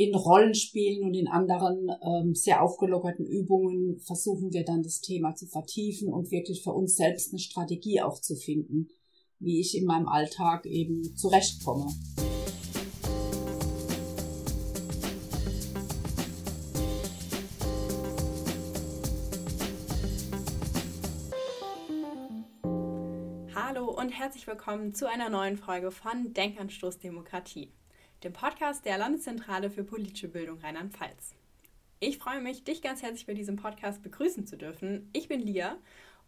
in 0.00 0.14
Rollenspielen 0.14 1.02
und 1.02 1.12
in 1.12 1.28
anderen 1.28 1.90
ähm, 2.02 2.34
sehr 2.34 2.62
aufgelockerten 2.62 3.26
Übungen 3.26 3.98
versuchen 3.98 4.50
wir 4.50 4.64
dann 4.64 4.82
das 4.82 5.02
Thema 5.02 5.34
zu 5.34 5.46
vertiefen 5.46 6.08
und 6.08 6.30
wirklich 6.30 6.62
für 6.62 6.72
uns 6.72 6.96
selbst 6.96 7.32
eine 7.32 7.38
Strategie 7.38 8.00
auch 8.00 8.18
zu 8.18 8.34
finden, 8.34 8.88
wie 9.40 9.60
ich 9.60 9.76
in 9.76 9.84
meinem 9.84 10.08
Alltag 10.08 10.64
eben 10.64 11.14
zurechtkomme. 11.18 11.86
Hallo 23.54 23.90
und 23.90 24.08
herzlich 24.08 24.46
willkommen 24.46 24.94
zu 24.94 25.06
einer 25.06 25.28
neuen 25.28 25.58
Folge 25.58 25.90
von 25.90 26.32
Denkanstoß 26.32 27.00
Demokratie 27.00 27.74
dem 28.22 28.32
Podcast 28.34 28.84
der 28.84 28.98
Landeszentrale 28.98 29.70
für 29.70 29.82
politische 29.82 30.28
Bildung 30.28 30.58
Rheinland-Pfalz. 30.58 31.34
Ich 32.00 32.18
freue 32.18 32.40
mich, 32.40 32.64
dich 32.64 32.82
ganz 32.82 33.02
herzlich 33.02 33.26
bei 33.26 33.34
diesem 33.34 33.56
Podcast 33.56 34.02
begrüßen 34.02 34.46
zu 34.46 34.58
dürfen. 34.58 35.08
Ich 35.12 35.28
bin 35.28 35.40
Lia 35.40 35.78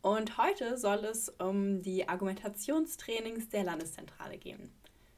und 0.00 0.38
heute 0.38 0.78
soll 0.78 1.04
es 1.04 1.28
um 1.28 1.82
die 1.82 2.08
Argumentationstrainings 2.08 3.50
der 3.50 3.64
Landeszentrale 3.64 4.38
gehen. 4.38 4.72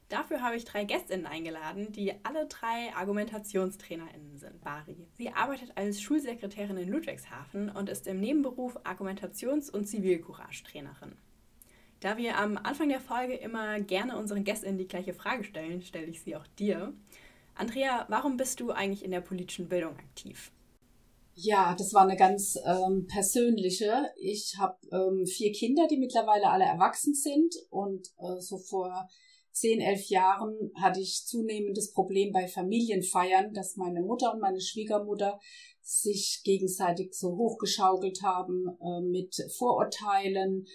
Dafür 0.09 0.43
habe 0.43 0.57
ich 0.57 0.65
drei 0.65 0.85
Gästinnen 0.85 1.27
eingeladen, 1.27 1.93
die 1.93 2.13
alle 2.25 2.47
drei 2.47 2.93
ArgumentationstrainerInnen 2.95 4.39
sind. 4.39 4.61
Bari. 4.63 5.07
Sie 5.13 5.31
arbeitet 5.31 5.77
als 5.77 6.03
Schulsekretärin 6.03 6.77
in 6.77 6.89
Ludwigshafen 6.89 7.71
und 7.71 7.89
ist 7.89 8.07
im 8.07 8.21
Nebenberuf 8.21 8.77
Argumentations- 8.85 9.71
und 9.71 9.87
Zivilcourage-Trainerin. 9.87 11.17
Da 12.05 12.19
wir 12.19 12.37
am 12.37 12.59
Anfang 12.59 12.91
der 12.91 13.01
Folge 13.01 13.33
immer 13.33 13.81
gerne 13.81 14.19
unseren 14.19 14.45
GästInnen 14.45 14.77
die 14.77 14.87
gleiche 14.87 15.15
Frage 15.15 15.43
stellen, 15.43 15.81
stelle 15.81 16.05
ich 16.05 16.23
sie 16.23 16.37
auch 16.37 16.47
dir. 16.59 16.93
Andrea, 17.55 18.05
warum 18.11 18.37
bist 18.37 18.61
du 18.61 18.73
eigentlich 18.73 19.03
in 19.03 19.11
der 19.11 19.23
politischen 19.23 19.71
Bildung 19.71 19.97
aktiv? 19.97 20.53
Ja, 21.33 21.75
das 21.79 21.95
war 21.95 22.03
eine 22.03 22.19
ganz 22.19 22.59
ähm, 22.67 23.07
persönliche. 23.07 24.11
Ich 24.21 24.55
habe 24.59 24.77
ähm, 24.93 25.25
vier 25.25 25.53
Kinder, 25.53 25.87
die 25.89 25.97
mittlerweile 25.97 26.51
alle 26.51 26.65
erwachsen 26.65 27.15
sind. 27.15 27.55
Und 27.71 28.09
äh, 28.19 28.39
so 28.39 28.59
vor 28.59 29.09
zehn, 29.53 29.81
elf 29.81 30.05
Jahren 30.11 30.73
hatte 30.75 31.01
ich 31.01 31.25
zunehmend 31.25 31.79
das 31.79 31.91
Problem 31.91 32.35
bei 32.35 32.49
Familienfeiern, 32.49 33.55
dass 33.55 33.77
meine 33.77 34.03
Mutter 34.03 34.35
und 34.35 34.41
meine 34.41 34.61
Schwiegermutter 34.61 35.41
sich 35.81 36.43
gegenseitig 36.45 37.15
so 37.15 37.39
hochgeschaukelt 37.39 38.21
haben 38.23 38.69
äh, 38.83 39.01
mit 39.01 39.35
Vorurteilen, 39.57 40.67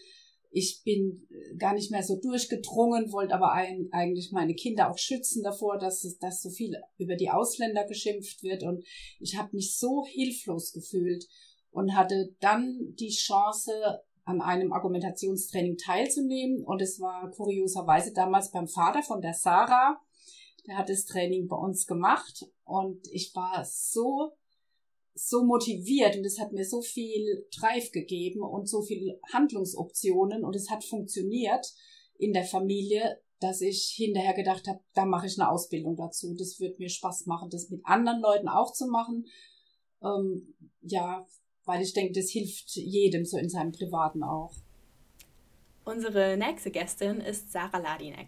ich 0.51 0.81
bin 0.83 1.27
gar 1.57 1.73
nicht 1.73 1.91
mehr 1.91 2.03
so 2.03 2.19
durchgedrungen, 2.19 3.11
wollte 3.11 3.35
aber 3.35 3.51
ein, 3.53 3.89
eigentlich 3.91 4.31
meine 4.31 4.55
Kinder 4.55 4.89
auch 4.89 4.97
schützen 4.97 5.43
davor, 5.43 5.77
dass, 5.77 6.17
dass 6.19 6.41
so 6.41 6.49
viel 6.49 6.75
über 6.97 7.15
die 7.15 7.29
Ausländer 7.29 7.85
geschimpft 7.85 8.41
wird. 8.41 8.63
Und 8.63 8.83
ich 9.19 9.37
habe 9.37 9.55
mich 9.55 9.77
so 9.77 10.05
hilflos 10.07 10.71
gefühlt 10.71 11.25
und 11.71 11.95
hatte 11.95 12.35
dann 12.39 12.95
die 12.99 13.11
Chance, 13.11 14.01
an 14.29 14.41
einem 14.41 14.71
Argumentationstraining 14.71 15.77
teilzunehmen. 15.77 16.63
Und 16.63 16.81
es 16.81 16.99
war 16.99 17.31
kurioserweise 17.31 18.13
damals 18.13 18.51
beim 18.51 18.67
Vater 18.67 19.01
von 19.01 19.21
der 19.21 19.33
Sarah. 19.33 19.99
Der 20.67 20.77
hat 20.77 20.89
das 20.89 21.05
Training 21.05 21.47
bei 21.47 21.55
uns 21.55 21.87
gemacht 21.87 22.45
und 22.63 23.07
ich 23.11 23.33
war 23.33 23.65
so 23.65 24.33
so 25.27 25.43
motiviert 25.43 26.15
und 26.15 26.25
es 26.25 26.39
hat 26.39 26.51
mir 26.51 26.65
so 26.65 26.81
viel 26.81 27.47
Drive 27.57 27.91
gegeben 27.91 28.41
und 28.41 28.67
so 28.69 28.81
viele 28.81 29.19
Handlungsoptionen 29.33 30.43
und 30.43 30.55
es 30.55 30.69
hat 30.69 30.83
funktioniert 30.83 31.73
in 32.17 32.33
der 32.33 32.45
Familie, 32.45 33.21
dass 33.39 33.61
ich 33.61 33.93
hinterher 33.95 34.33
gedacht 34.33 34.67
habe, 34.67 34.79
da 34.93 35.05
mache 35.05 35.27
ich 35.27 35.39
eine 35.39 35.49
Ausbildung 35.49 35.95
dazu. 35.95 36.35
Das 36.37 36.59
wird 36.59 36.79
mir 36.79 36.89
Spaß 36.89 37.25
machen, 37.25 37.49
das 37.49 37.69
mit 37.69 37.81
anderen 37.85 38.21
Leuten 38.21 38.49
auch 38.49 38.73
zu 38.73 38.87
machen. 38.87 39.25
Ähm, 40.03 40.55
ja, 40.81 41.25
weil 41.65 41.81
ich 41.81 41.93
denke, 41.93 42.19
das 42.19 42.29
hilft 42.29 42.75
jedem 42.75 43.25
so 43.25 43.37
in 43.37 43.49
seinem 43.49 43.71
Privaten 43.71 44.23
auch. 44.23 44.53
Unsere 45.85 46.37
nächste 46.37 46.71
Gästin 46.71 47.21
ist 47.21 47.51
Sarah 47.51 47.79
Ladinek. 47.79 48.27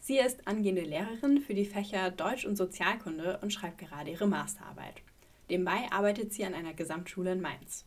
Sie 0.00 0.18
ist 0.18 0.46
angehende 0.46 0.82
Lehrerin 0.82 1.40
für 1.40 1.54
die 1.54 1.64
Fächer 1.64 2.10
Deutsch 2.10 2.46
und 2.46 2.56
Sozialkunde 2.56 3.38
und 3.42 3.52
schreibt 3.52 3.78
gerade 3.78 4.10
ihre 4.10 4.26
Masterarbeit. 4.26 5.02
Nebenbei 5.50 5.90
arbeitet 5.90 6.32
sie 6.32 6.44
an 6.44 6.54
einer 6.54 6.74
Gesamtschule 6.74 7.32
in 7.32 7.40
Mainz. 7.40 7.86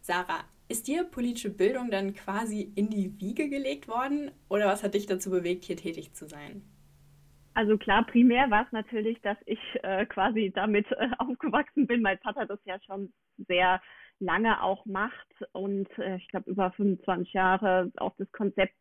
Sarah, 0.00 0.44
ist 0.68 0.86
dir 0.86 1.04
politische 1.04 1.50
Bildung 1.50 1.90
dann 1.90 2.14
quasi 2.14 2.72
in 2.74 2.90
die 2.90 3.20
Wiege 3.20 3.48
gelegt 3.48 3.88
worden 3.88 4.30
oder 4.48 4.66
was 4.66 4.82
hat 4.82 4.94
dich 4.94 5.06
dazu 5.06 5.30
bewegt, 5.30 5.64
hier 5.64 5.76
tätig 5.76 6.14
zu 6.14 6.26
sein? 6.26 6.62
Also 7.54 7.78
klar, 7.78 8.06
primär 8.06 8.50
war 8.50 8.66
es 8.66 8.72
natürlich, 8.72 9.20
dass 9.22 9.38
ich 9.46 9.58
äh, 9.82 10.06
quasi 10.06 10.52
damit 10.54 10.86
äh, 10.92 11.08
aufgewachsen 11.18 11.86
bin. 11.86 12.02
Mein 12.02 12.18
Vater 12.18 12.46
das 12.46 12.60
ja 12.64 12.78
schon 12.86 13.12
sehr 13.48 13.80
lange 14.20 14.62
auch 14.62 14.84
macht 14.86 15.28
und 15.52 15.88
äh, 15.98 16.16
ich 16.16 16.28
glaube 16.28 16.50
über 16.50 16.70
25 16.72 17.32
Jahre 17.32 17.90
auch 17.96 18.14
das 18.18 18.30
Konzept 18.32 18.80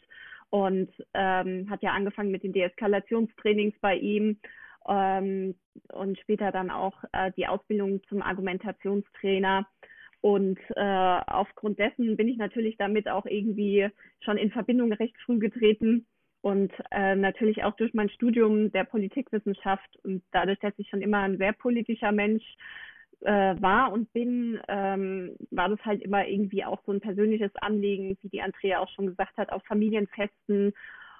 und 0.49 0.91
ähm, 1.13 1.69
hat 1.69 1.81
ja 1.81 1.93
angefangen 1.93 2.31
mit 2.31 2.43
den 2.43 2.53
Deeskalationstrainings 2.53 3.75
bei 3.79 3.95
ihm 3.95 4.39
ähm, 4.87 5.55
und 5.91 6.19
später 6.19 6.51
dann 6.51 6.69
auch 6.69 6.95
äh, 7.11 7.31
die 7.37 7.47
Ausbildung 7.47 8.01
zum 8.09 8.21
Argumentationstrainer. 8.21 9.67
Und 10.21 10.57
äh, 10.75 11.19
aufgrund 11.27 11.77
dessen 11.77 12.17
bin 12.17 12.27
ich 12.27 12.37
natürlich 12.37 12.77
damit 12.77 13.07
auch 13.07 13.25
irgendwie 13.25 13.87
schon 14.21 14.37
in 14.37 14.51
Verbindung 14.51 14.91
recht 14.91 15.15
früh 15.23 15.37
getreten 15.37 16.07
und 16.41 16.71
äh, 16.91 17.15
natürlich 17.15 17.63
auch 17.63 17.75
durch 17.75 17.93
mein 17.93 18.09
Studium 18.09 18.71
der 18.71 18.83
Politikwissenschaft 18.83 19.97
und 20.03 20.23
dadurch, 20.31 20.59
dass 20.59 20.73
ich 20.77 20.89
schon 20.89 21.01
immer 21.01 21.19
ein 21.19 21.37
sehr 21.37 21.53
politischer 21.53 22.11
Mensch 22.11 22.43
äh, 23.21 23.55
war 23.59 23.91
und 23.91 24.13
bin, 24.13 24.59
ähm, 24.67 25.35
war 25.49 25.69
das 25.69 25.83
halt 25.83 26.03
immer 26.03 26.27
irgendwie 26.27 26.63
auch 26.63 26.81
so 26.85 26.91
ein 26.91 27.01
persönliches 27.01 27.51
Anliegen, 27.55 28.17
wie 28.21 28.29
die 28.29 28.41
Andrea 28.41 28.79
auch 28.79 28.89
schon 28.89 29.07
gesagt 29.07 29.37
hat, 29.37 29.51
auf 29.51 29.63
Familienfesten 29.63 30.73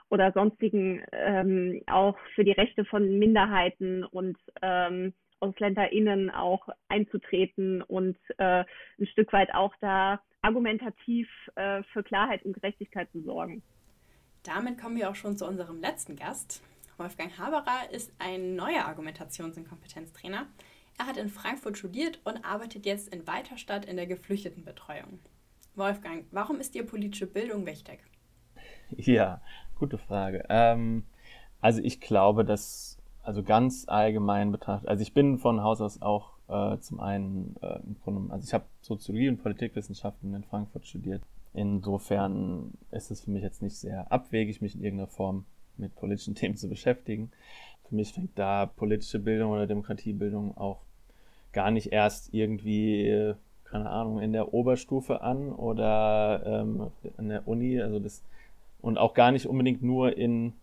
oder 0.10 0.32
sonstigen 0.34 1.04
ähm, 1.12 1.82
auch 1.88 2.18
für 2.36 2.44
die 2.44 2.52
Rechte 2.52 2.86
von 2.86 3.18
Minderheiten 3.18 4.04
und 4.04 4.38
ähm, 4.62 5.14
AusländerInnen 5.40 6.30
auch 6.30 6.68
einzutreten 6.88 7.82
und 7.82 8.18
äh, 8.38 8.64
ein 9.00 9.08
Stück 9.12 9.34
weit 9.34 9.54
auch 9.54 9.74
da 9.82 10.22
argumentativ 10.42 11.28
äh, 11.56 11.84
für 11.92 12.04
Klarheit 12.04 12.44
und 12.46 12.54
Gerechtigkeit 12.54 13.12
zu 13.12 13.22
sorgen. 13.22 13.64
Damit 14.44 14.80
kommen 14.80 14.96
wir 14.96 15.10
auch 15.10 15.16
schon 15.16 15.38
zu 15.38 15.46
unserem 15.46 15.82
letzten 15.82 16.16
Gast. 16.16 16.62
Wolfgang 16.98 17.38
Haberer 17.38 17.92
ist 17.92 18.14
ein 18.20 18.56
neuer 18.56 18.86
Argumentations- 18.86 19.58
und 19.58 19.68
Kompetenztrainer. 19.68 20.48
Er 20.98 21.08
hat 21.08 21.18
in 21.18 21.30
Frankfurt 21.30 21.78
studiert 21.78 22.22
und 22.24 22.46
arbeitet 22.46 22.86
jetzt 22.86 23.14
in 23.14 23.28
Weiterstadt 23.28 23.86
in 23.86 23.98
der 23.98 24.06
Geflüchtetenbetreuung. 24.06 25.20
Wolfgang, 25.76 26.26
warum 26.32 26.60
ist 26.60 26.74
dir 26.74 26.86
politische 26.86 27.28
Bildung 27.28 27.66
wichtig? 27.66 28.00
Ja, 28.92 29.42
Gute 29.75 29.97
Frage. 29.97 30.46
Ähm, 30.50 31.03
also 31.59 31.81
ich 31.84 32.00
glaube, 32.00 32.46
dass, 32.46 32.97
also 33.24 33.44
ganz 33.44 33.86
allgemein 33.88 34.52
betrachtet, 34.52 34.88
also 34.88 35.02
ich 35.02 35.13
bin 35.13 35.38
von 35.38 35.62
Haus 35.62 35.81
aus 35.81 36.02
auch 36.02 36.31
äh, 36.47 36.78
zum 36.80 37.00
einen, 37.00 37.56
äh, 37.62 37.80
also 38.30 38.44
ich 38.44 38.53
habe 38.53 38.66
Soziologie 38.81 39.30
und 39.30 39.44
Politikwissenschaften 39.44 40.34
in 40.34 40.44
Frankfurt 40.44 40.86
studiert. 40.86 41.22
Insofern 41.53 42.72
ist 42.91 43.12
es 43.12 43.22
für 43.22 43.31
mich 43.31 43.44
jetzt 43.44 43.62
nicht 43.62 43.75
sehr 43.75 44.12
abwegig, 44.12 44.62
mich 44.62 44.75
in 44.75 44.84
irgendeiner 44.84 45.08
Form 45.09 45.46
mit 45.78 45.96
politischen 45.96 46.36
Themen 46.36 46.56
zu 46.56 46.69
beschäftigen. 46.69 47.31
Für 47.90 47.96
mich 47.96 48.13
fängt 48.13 48.38
da 48.38 48.66
politische 48.66 49.19
Bildung 49.19 49.52
oder 49.52 49.68
Demokratiebildung 49.68 50.57
auch 50.57 50.80
gar 51.52 51.72
nicht 51.72 51.92
erst 51.92 52.34
irgendwie, 52.34 53.34
keine 53.66 53.90
Ahnung, 53.90 54.19
in 54.19 54.34
der 54.34 54.53
Oberstufe 54.53 55.22
an 55.22 55.52
oder 55.52 56.44
ähm, 56.46 56.92
an 57.18 57.30
der 57.30 57.47
Uni. 57.47 57.81
Also 57.81 58.00
das 58.00 58.24
und 58.81 58.97
auch 58.97 59.13
gar 59.13 59.31
nicht 59.31 59.47
unbedingt 59.47 59.81
nur 59.81 60.18
in 60.18 60.53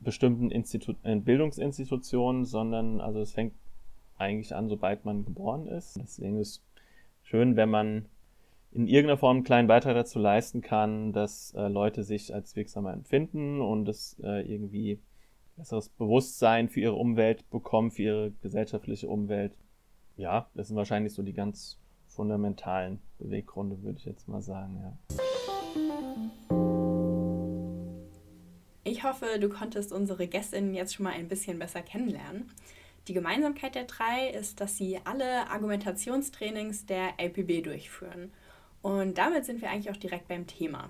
bestimmten 0.00 0.50
Institu 0.50 0.94
in 1.02 1.24
Bildungsinstitutionen, 1.24 2.44
sondern 2.44 3.00
also 3.00 3.20
es 3.20 3.32
fängt 3.32 3.54
eigentlich 4.16 4.54
an, 4.54 4.68
sobald 4.68 5.04
man 5.04 5.24
geboren 5.24 5.66
ist. 5.66 5.98
Deswegen 6.00 6.38
ist 6.38 6.48
es 6.48 6.62
schön, 7.22 7.56
wenn 7.56 7.70
man 7.70 8.06
in 8.72 8.86
irgendeiner 8.86 9.18
Form 9.18 9.38
einen 9.38 9.44
kleinen 9.44 9.68
Beitrag 9.68 9.94
dazu 9.94 10.18
leisten 10.18 10.60
kann, 10.60 11.12
dass 11.12 11.54
äh, 11.54 11.68
Leute 11.68 12.04
sich 12.04 12.34
als 12.34 12.54
wirksamer 12.54 12.92
empfinden 12.92 13.60
und 13.60 13.88
es 13.88 14.18
äh, 14.22 14.42
irgendwie 14.42 15.00
besseres 15.56 15.88
Bewusstsein 15.88 16.68
für 16.68 16.80
ihre 16.80 16.94
Umwelt 16.94 17.48
bekommen, 17.50 17.90
für 17.90 18.02
ihre 18.02 18.30
gesellschaftliche 18.42 19.08
Umwelt. 19.08 19.56
Ja, 20.16 20.48
das 20.54 20.68
sind 20.68 20.76
wahrscheinlich 20.76 21.14
so 21.14 21.22
die 21.22 21.32
ganz 21.32 21.78
fundamentalen 22.06 23.00
Beweggründe, 23.18 23.82
würde 23.82 23.98
ich 23.98 24.04
jetzt 24.04 24.28
mal 24.28 24.42
sagen, 24.42 24.78
ja. 24.80 25.27
Ich 28.88 29.04
hoffe, 29.04 29.38
du 29.38 29.50
konntest 29.50 29.92
unsere 29.92 30.26
Gästinnen 30.26 30.72
jetzt 30.72 30.94
schon 30.94 31.04
mal 31.04 31.12
ein 31.12 31.28
bisschen 31.28 31.58
besser 31.58 31.82
kennenlernen. 31.82 32.50
Die 33.06 33.12
Gemeinsamkeit 33.12 33.74
der 33.74 33.84
drei 33.84 34.30
ist, 34.30 34.62
dass 34.62 34.78
sie 34.78 34.98
alle 35.04 35.50
Argumentationstrainings 35.50 36.86
der 36.86 37.10
LPB 37.18 37.62
durchführen. 37.62 38.32
Und 38.80 39.18
damit 39.18 39.44
sind 39.44 39.60
wir 39.60 39.68
eigentlich 39.68 39.90
auch 39.90 39.98
direkt 39.98 40.28
beim 40.28 40.46
Thema. 40.46 40.88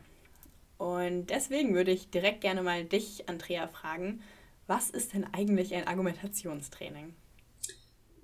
Und 0.76 1.26
deswegen 1.30 1.74
würde 1.74 1.90
ich 1.90 2.08
direkt 2.08 2.40
gerne 2.40 2.62
mal 2.62 2.84
dich, 2.84 3.28
Andrea, 3.28 3.66
fragen, 3.66 4.22
was 4.68 4.90
ist 4.90 5.12
denn 5.12 5.26
eigentlich 5.34 5.74
ein 5.74 5.88
Argumentationstraining? 5.88 7.16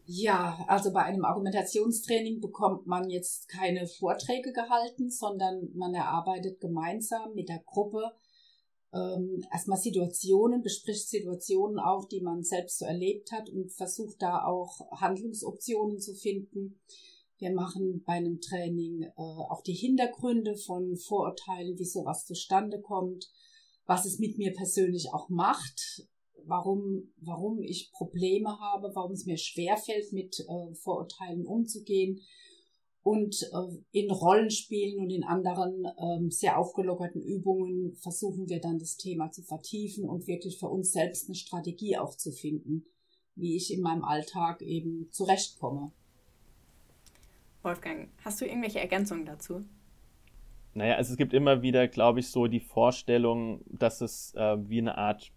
Ja, 0.06 0.65
also 0.69 0.93
bei 0.93 1.03
einem 1.03 1.25
Argumentationstraining 1.25 2.41
bekommt 2.41 2.87
man 2.87 3.11
jetzt 3.11 3.49
keine 3.49 3.88
Vorträge 3.88 4.53
gehalten, 4.53 5.11
sondern 5.11 5.70
man 5.75 5.94
erarbeitet 5.94 6.61
gemeinsam 6.61 7.35
mit 7.35 7.49
der 7.49 7.59
Gruppe 7.67 8.12
ähm, 8.94 9.44
erstmal 9.52 9.79
Situationen, 9.79 10.62
bespricht 10.62 11.08
Situationen 11.08 11.79
auch, 11.79 12.06
die 12.06 12.20
man 12.20 12.44
selbst 12.44 12.79
so 12.79 12.85
erlebt 12.85 13.32
hat 13.32 13.50
und 13.50 13.73
versucht 13.73 14.23
da 14.23 14.44
auch 14.44 14.81
Handlungsoptionen 14.93 15.99
zu 15.99 16.14
finden. 16.14 16.79
Wir 17.38 17.52
machen 17.52 18.05
bei 18.06 18.14
einem 18.14 18.41
Training 18.41 19.02
äh, 19.02 19.11
auch 19.17 19.62
die 19.62 19.75
Hintergründe 19.75 20.56
von 20.56 20.96
Vorurteilen, 20.96 21.79
wie 21.79 21.85
sowas 21.85 22.25
zustande 22.25 22.81
kommt, 22.81 23.29
was 23.87 24.06
es 24.06 24.19
mit 24.19 24.38
mir 24.38 24.52
persönlich 24.52 25.08
auch 25.12 25.29
macht, 25.29 26.08
warum, 26.46 27.12
warum 27.20 27.61
ich 27.62 27.91
Probleme 27.93 28.58
habe, 28.61 28.93
warum 28.94 29.12
es 29.12 29.26
mir 29.26 29.37
schwerfällt, 29.37 30.12
mit 30.12 30.38
äh, 30.41 30.75
Vorurteilen 30.75 31.44
umzugehen. 31.44 32.20
Und 33.05 33.43
äh, 33.53 34.01
in 34.01 34.11
Rollenspielen 34.11 34.99
und 34.99 35.11
in 35.11 35.25
anderen 35.25 35.85
äh, 35.85 36.31
sehr 36.31 36.59
aufgelockerten 36.59 37.23
Übungen 37.23 37.95
versuchen 37.97 38.49
wir 38.49 38.61
dann 38.61 38.79
das 38.79 38.97
Thema 38.97 39.31
zu 39.31 39.43
vertiefen 39.43 40.09
und 40.09 40.27
wirklich 40.27 40.59
für 40.59 40.69
uns 40.69 40.91
selbst 40.91 41.29
eine 41.29 41.35
Strategie 41.35 41.99
auch 41.99 42.17
zu 42.17 42.33
finden, 42.33 42.87
wie 43.37 43.56
ich 43.56 43.73
in 43.73 43.83
meinem 43.83 44.05
Alltag 44.05 44.62
eben 44.62 45.09
zurechtkomme. 45.11 45.93
Wolfgang, 47.62 48.09
hast 48.25 48.41
du 48.41 48.47
irgendwelche 48.47 48.81
Ergänzungen 48.81 49.27
dazu? 49.27 49.62
Naja, 50.73 50.97
also 50.97 51.12
es 51.12 51.19
gibt 51.19 51.35
immer 51.35 51.61
wieder, 51.61 51.87
glaube 51.89 52.21
ich, 52.21 52.29
so 52.29 52.47
die 52.47 52.61
Vorstellung, 52.61 53.61
dass 53.67 54.01
es 54.01 54.35
äh, 54.35 54.56
wie 54.67 54.79
eine 54.79 54.97
Art 54.97 55.31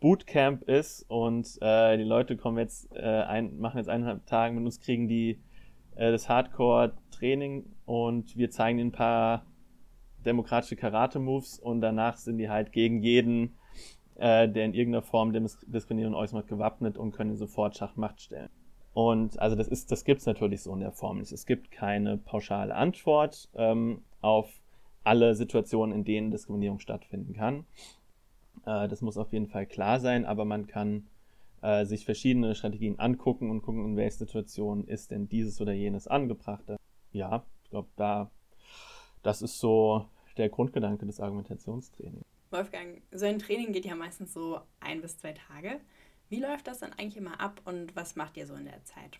Bootcamp 0.00 0.62
ist 0.62 1.04
und 1.08 1.58
äh, 1.60 1.98
die 1.98 2.04
Leute 2.04 2.38
kommen 2.38 2.56
jetzt 2.56 2.90
äh, 2.94 3.00
ein, 3.00 3.58
machen 3.58 3.78
jetzt 3.78 3.88
eineinhalb 3.88 4.24
Tage 4.26 4.54
mit 4.54 4.64
uns, 4.64 4.80
kriegen 4.80 5.08
die 5.08 5.40
äh, 5.96 6.12
das 6.12 6.28
Hardcore-Training 6.28 7.64
und 7.84 8.36
wir 8.36 8.50
zeigen 8.50 8.78
ihnen 8.78 8.88
ein 8.88 8.92
paar 8.92 9.46
demokratische 10.24 10.76
Karate-Moves 10.76 11.58
und 11.58 11.80
danach 11.80 12.16
sind 12.16 12.38
die 12.38 12.48
halt 12.48 12.72
gegen 12.72 13.02
jeden, 13.02 13.56
äh, 14.16 14.48
der 14.48 14.64
in 14.64 14.74
irgendeiner 14.74 15.02
Form 15.02 15.32
Diskriminierung 15.32 16.14
äußert, 16.14 16.48
gewappnet 16.48 16.98
und 16.98 17.12
können 17.12 17.36
sofort 17.36 17.76
Schachmacht 17.76 18.20
stellen. 18.20 18.50
Und 18.92 19.38
also 19.38 19.56
das 19.56 19.86
das 19.86 20.04
gibt's 20.04 20.26
natürlich 20.26 20.62
so 20.62 20.72
in 20.72 20.80
der 20.80 20.92
Form 20.92 21.18
nicht. 21.18 21.32
Es 21.32 21.44
gibt 21.44 21.70
keine 21.70 22.16
pauschale 22.16 22.74
Antwort 22.74 23.50
ähm, 23.54 24.02
auf 24.22 24.50
alle 25.04 25.34
Situationen, 25.34 25.94
in 25.94 26.04
denen 26.04 26.30
Diskriminierung 26.30 26.80
stattfinden 26.80 27.34
kann. 27.34 27.66
Äh, 28.64 28.88
das 28.88 29.02
muss 29.02 29.18
auf 29.18 29.32
jeden 29.32 29.48
Fall 29.48 29.66
klar 29.66 30.00
sein, 30.00 30.24
aber 30.24 30.44
man 30.44 30.66
kann 30.66 31.06
äh, 31.62 31.84
sich 31.84 32.04
verschiedene 32.04 32.54
Strategien 32.54 32.98
angucken 32.98 33.50
und 33.50 33.62
gucken, 33.62 33.84
in 33.84 33.96
welcher 33.96 34.18
Situation 34.18 34.86
ist 34.86 35.10
denn 35.10 35.28
dieses 35.28 35.60
oder 35.60 35.72
jenes 35.72 36.06
angebracht. 36.06 36.64
Ja, 37.12 37.44
ich 37.64 37.70
glaube, 37.70 37.88
da, 37.96 38.30
das 39.22 39.42
ist 39.42 39.58
so 39.58 40.06
der 40.36 40.48
Grundgedanke 40.48 41.06
des 41.06 41.20
Argumentationstrainings. 41.20 42.24
Wolfgang, 42.50 43.02
so 43.10 43.26
ein 43.26 43.38
Training 43.38 43.72
geht 43.72 43.84
ja 43.84 43.96
meistens 43.96 44.32
so 44.32 44.60
ein 44.80 45.00
bis 45.00 45.18
zwei 45.18 45.32
Tage. 45.32 45.80
Wie 46.28 46.40
läuft 46.40 46.66
das 46.66 46.78
dann 46.78 46.92
eigentlich 46.92 47.16
immer 47.16 47.40
ab 47.40 47.60
und 47.64 47.94
was 47.96 48.16
macht 48.16 48.36
ihr 48.36 48.46
so 48.46 48.54
in 48.54 48.64
der 48.64 48.84
Zeit? 48.84 49.18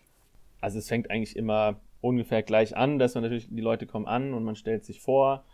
Also 0.61 0.79
es 0.79 0.87
fängt 0.87 1.09
eigentlich 1.11 1.35
immer 1.35 1.79
ungefähr 2.01 2.43
gleich 2.43 2.75
an, 2.75 2.99
dass 2.99 3.15
man 3.15 3.23
natürlich, 3.23 3.47
die 3.49 3.61
Leute 3.61 3.85
kommen 3.85 4.07
an 4.07 4.33
und 4.33 4.43
man 4.43 4.55
stellt 4.55 4.85
sich 4.85 5.01
vor. 5.01 5.45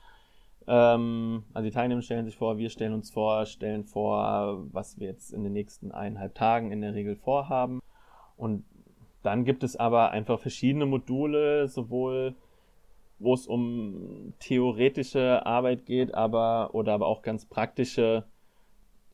Ähm, 0.68 1.44
also 1.54 1.66
die 1.68 1.74
Teilnehmer 1.74 2.02
stellen 2.02 2.26
sich 2.26 2.38
vor, 2.38 2.58
wir 2.58 2.70
stellen 2.70 2.94
uns 2.94 3.12
vor, 3.12 3.46
stellen 3.46 3.84
vor, 3.84 4.66
was 4.72 5.00
wir 5.00 5.08
jetzt 5.08 5.34
in 5.34 5.44
den 5.44 5.54
nächsten 5.54 5.92
eineinhalb 5.92 6.36
Tagen 6.36 6.72
in 6.72 6.82
der 6.82 6.94
Regel 6.94 7.16
vorhaben. 7.16 7.82
Und 8.38 8.66
dann 9.24 9.46
gibt 9.46 9.64
es 9.64 9.76
aber 9.76 10.12
einfach 10.12 10.40
verschiedene 10.40 10.86
Module, 10.86 11.68
sowohl 11.68 12.36
wo 13.20 13.34
es 13.34 13.48
um 13.48 14.34
theoretische 14.40 15.46
Arbeit 15.46 15.86
geht, 15.86 16.14
aber 16.14 16.72
oder 16.74 16.94
aber 16.94 17.08
auch 17.08 17.22
ganz 17.22 17.46
praktische 17.46 18.26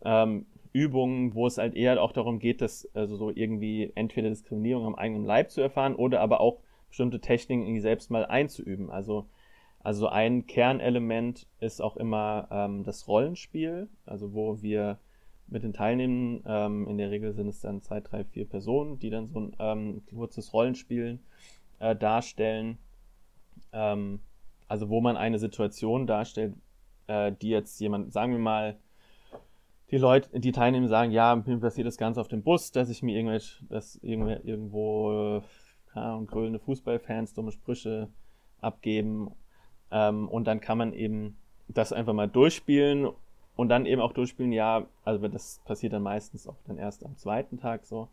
ähm, 0.04 0.48
Übungen, 0.74 1.36
wo 1.36 1.48
es 1.48 1.58
halt 1.58 1.76
eher 1.76 2.02
auch 2.02 2.12
darum 2.12 2.40
geht, 2.40 2.62
dass 2.62 2.90
also 2.94 3.16
so 3.16 3.30
irgendwie 3.30 3.92
entweder 3.96 4.30
Diskriminierung 4.30 4.86
am 4.86 4.96
eigenen 4.96 5.26
Leib 5.26 5.52
zu 5.52 5.62
erfahren 5.62 5.96
oder 5.96 6.22
aber 6.22 6.42
auch 6.42 6.60
bestimmte 6.88 7.20
Techniken 7.20 7.64
irgendwie 7.64 7.82
selbst 7.82 8.10
mal 8.10 8.26
einzuüben. 8.26 8.90
Also, 8.90 9.28
also 9.82 10.08
ein 10.08 10.46
Kernelement 10.46 11.48
ist 11.60 11.82
auch 11.82 11.96
immer 11.98 12.48
ähm, 12.52 12.84
das 12.84 13.08
Rollenspiel, 13.08 13.90
also 14.06 14.34
wo 14.34 14.62
wir 14.62 15.00
mit 15.48 15.64
den 15.64 15.74
Teilnehmern, 15.74 16.44
ähm, 16.46 16.88
in 16.88 16.98
der 16.98 17.12
Regel 17.12 17.34
sind 17.34 17.48
es 17.48 17.62
dann 17.62 17.82
zwei, 17.82 18.02
drei, 18.02 18.24
vier 18.24 18.48
Personen, 18.48 19.00
die 19.00 19.10
dann 19.10 19.28
so 19.28 19.40
ein 19.40 19.56
ähm, 19.60 20.02
kurzes 20.14 20.54
Rollenspiel 20.54 21.20
äh, 21.80 21.96
darstellen. 21.96 22.78
Ähm, 23.72 24.20
also 24.68 24.90
wo 24.90 25.02
man 25.02 25.18
eine 25.18 25.40
Situation 25.40 26.06
darstellt, 26.06 26.54
äh, 27.08 27.32
die 27.42 27.50
jetzt 27.50 27.80
jemand, 27.80 28.14
sagen 28.14 28.34
wir 28.34 28.40
mal, 28.40 28.78
die 29.90 29.98
Leute, 29.98 30.40
die 30.40 30.52
Teilnehmer 30.52 30.88
sagen, 30.88 31.12
ja, 31.12 31.36
mir 31.36 31.58
passiert 31.58 31.88
das 31.88 31.98
Ganze 31.98 32.22
auf 32.22 32.28
dem 32.28 32.44
Bus, 32.44 32.72
dass 32.72 32.90
ich 32.90 33.02
mir 33.02 33.16
irgendwelche, 33.16 33.66
dass 33.66 33.96
irgendwo, 34.04 34.30
irgendwo 34.44 35.44
ja, 35.96 36.22
grölende 36.28 36.60
Fußballfans 36.60 37.34
dumme 37.34 37.52
Sprüche 37.52 38.10
abgeben. 38.62 39.32
Ähm, 39.92 40.28
und 40.28 40.46
dann 40.46 40.62
kann 40.62 40.78
man 40.78 40.94
eben 40.94 41.38
das 41.68 41.94
einfach 41.94 42.14
mal 42.14 42.28
durchspielen 42.28 43.10
und 43.56 43.70
dann 43.70 43.86
eben 43.86 44.02
auch 44.02 44.14
durchspielen, 44.14 44.52
ja, 44.52 44.86
also 45.04 45.28
das 45.28 45.62
passiert 45.66 45.94
dann 45.94 46.04
meistens 46.04 46.48
auch 46.48 46.56
dann 46.68 46.78
erst 46.78 47.06
am 47.06 47.18
zweiten 47.18 47.58
Tag 47.60 47.86
so. 47.86 48.08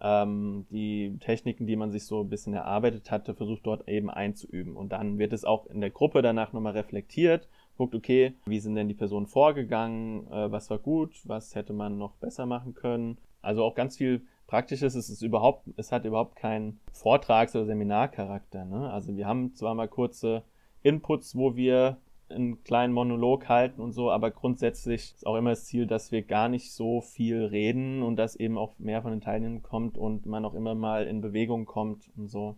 Ähm, 0.00 0.66
die 0.70 1.16
Techniken, 1.20 1.66
die 1.66 1.76
man 1.76 1.90
sich 1.90 2.04
so 2.04 2.20
ein 2.20 2.28
bisschen 2.28 2.54
erarbeitet 2.54 3.10
hatte, 3.10 3.34
versucht 3.34 3.64
dort 3.64 3.88
eben 3.88 4.10
einzuüben. 4.10 4.76
Und 4.76 4.92
dann 4.92 5.18
wird 5.18 5.32
es 5.32 5.44
auch 5.44 5.66
in 5.66 5.80
der 5.80 5.90
Gruppe 5.90 6.22
danach 6.22 6.52
nochmal 6.52 6.72
reflektiert 6.72 7.48
guckt, 7.76 7.94
okay, 7.94 8.34
wie 8.46 8.60
sind 8.60 8.74
denn 8.74 8.88
die 8.88 8.94
Personen 8.94 9.26
vorgegangen, 9.26 10.26
äh, 10.30 10.50
was 10.50 10.70
war 10.70 10.78
gut, 10.78 11.20
was 11.24 11.54
hätte 11.54 11.72
man 11.72 11.98
noch 11.98 12.14
besser 12.16 12.46
machen 12.46 12.74
können. 12.74 13.18
Also 13.42 13.64
auch 13.64 13.74
ganz 13.74 13.96
viel 13.96 14.22
Praktisches, 14.46 14.94
es 14.94 15.10
ist 15.10 15.22
überhaupt, 15.22 15.68
es 15.76 15.92
hat 15.92 16.04
überhaupt 16.04 16.36
keinen 16.36 16.80
Vortrags- 16.92 17.54
oder 17.54 17.66
Seminarcharakter. 17.66 18.64
Ne? 18.64 18.90
Also 18.90 19.16
wir 19.16 19.26
haben 19.26 19.54
zwar 19.54 19.74
mal 19.74 19.88
kurze 19.88 20.42
Inputs, 20.86 21.36
wo 21.36 21.56
wir 21.56 21.98
einen 22.28 22.64
kleinen 22.64 22.92
Monolog 22.92 23.48
halten 23.48 23.80
und 23.80 23.92
so, 23.92 24.10
aber 24.10 24.30
grundsätzlich 24.30 25.14
ist 25.14 25.26
auch 25.26 25.36
immer 25.36 25.50
das 25.50 25.66
Ziel, 25.66 25.86
dass 25.86 26.10
wir 26.10 26.22
gar 26.22 26.48
nicht 26.48 26.72
so 26.72 27.00
viel 27.00 27.44
reden 27.44 28.02
und 28.02 28.16
dass 28.16 28.34
eben 28.34 28.58
auch 28.58 28.78
mehr 28.78 29.02
von 29.02 29.12
den 29.12 29.20
Teilnehmern 29.20 29.62
kommt 29.62 29.96
und 29.96 30.26
man 30.26 30.44
auch 30.44 30.54
immer 30.54 30.74
mal 30.74 31.06
in 31.06 31.20
Bewegung 31.20 31.66
kommt 31.66 32.10
und 32.16 32.28
so. 32.28 32.56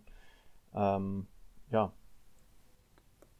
Ähm, 0.73 1.27
ja. 1.69 1.91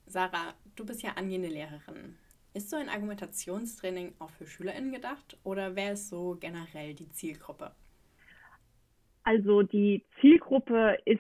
Sarah, 0.06 0.54
Du 0.80 0.86
bist 0.86 1.04
ja 1.04 1.12
angehende 1.18 1.50
Lehrerin. 1.50 2.16
Ist 2.54 2.70
so 2.70 2.78
ein 2.78 2.88
Argumentationstraining 2.88 4.14
auch 4.20 4.30
für 4.30 4.48
SchülerInnen 4.48 4.94
gedacht 4.94 5.38
oder 5.44 5.76
wer 5.76 5.92
ist 5.92 6.08
so 6.08 6.38
generell 6.40 6.94
die 6.94 7.10
Zielgruppe? 7.10 7.74
Also 9.26 9.62
die 9.62 10.06
Zielgruppe 10.22 10.98
ist 11.04 11.20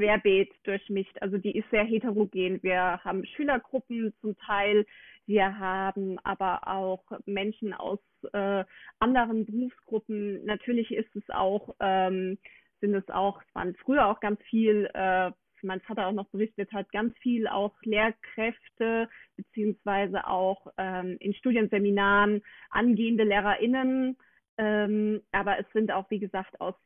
querbeet 0.00 0.50
durchmischt. 0.64 1.16
Also 1.20 1.36
die 1.36 1.56
ist 1.58 1.68
sehr 1.70 1.84
heterogen. 1.84 2.62
Wir 2.62 3.04
haben 3.04 3.24
Schülergruppen 3.26 4.14
zum 4.22 4.36
Teil, 4.38 4.86
wir 5.26 5.58
haben 5.58 6.18
aber 6.20 6.66
auch 6.66 7.04
Menschen 7.26 7.74
aus 7.74 8.00
äh, 8.32 8.64
anderen 8.98 9.44
Berufsgruppen. 9.44 10.44
Natürlich 10.46 10.90
ist 10.90 11.14
es 11.14 11.28
auch, 11.28 11.74
ähm, 11.80 12.38
sind 12.80 12.94
es 12.94 13.08
auch, 13.10 13.42
es 13.42 13.54
waren 13.54 13.74
früher 13.76 14.06
auch 14.06 14.20
ganz 14.20 14.40
viel 14.44 14.88
äh, 14.94 15.30
mein 15.62 15.82
Vater 15.82 16.06
auch 16.06 16.12
noch 16.12 16.30
berichtet 16.30 16.72
hat, 16.72 16.90
ganz 16.90 17.14
viel 17.18 17.46
auch 17.46 17.74
Lehrkräfte 17.82 19.10
beziehungsweise 19.36 20.26
auch 20.26 20.68
ähm, 20.78 21.18
in 21.20 21.34
Studienseminaren 21.34 22.42
angehende 22.70 23.24
LehrerInnen. 23.24 24.16
Ähm, 24.56 25.20
aber 25.32 25.58
es 25.58 25.66
sind 25.74 25.92
auch, 25.92 26.10
wie 26.10 26.18
gesagt, 26.18 26.58
aus, 26.62 26.76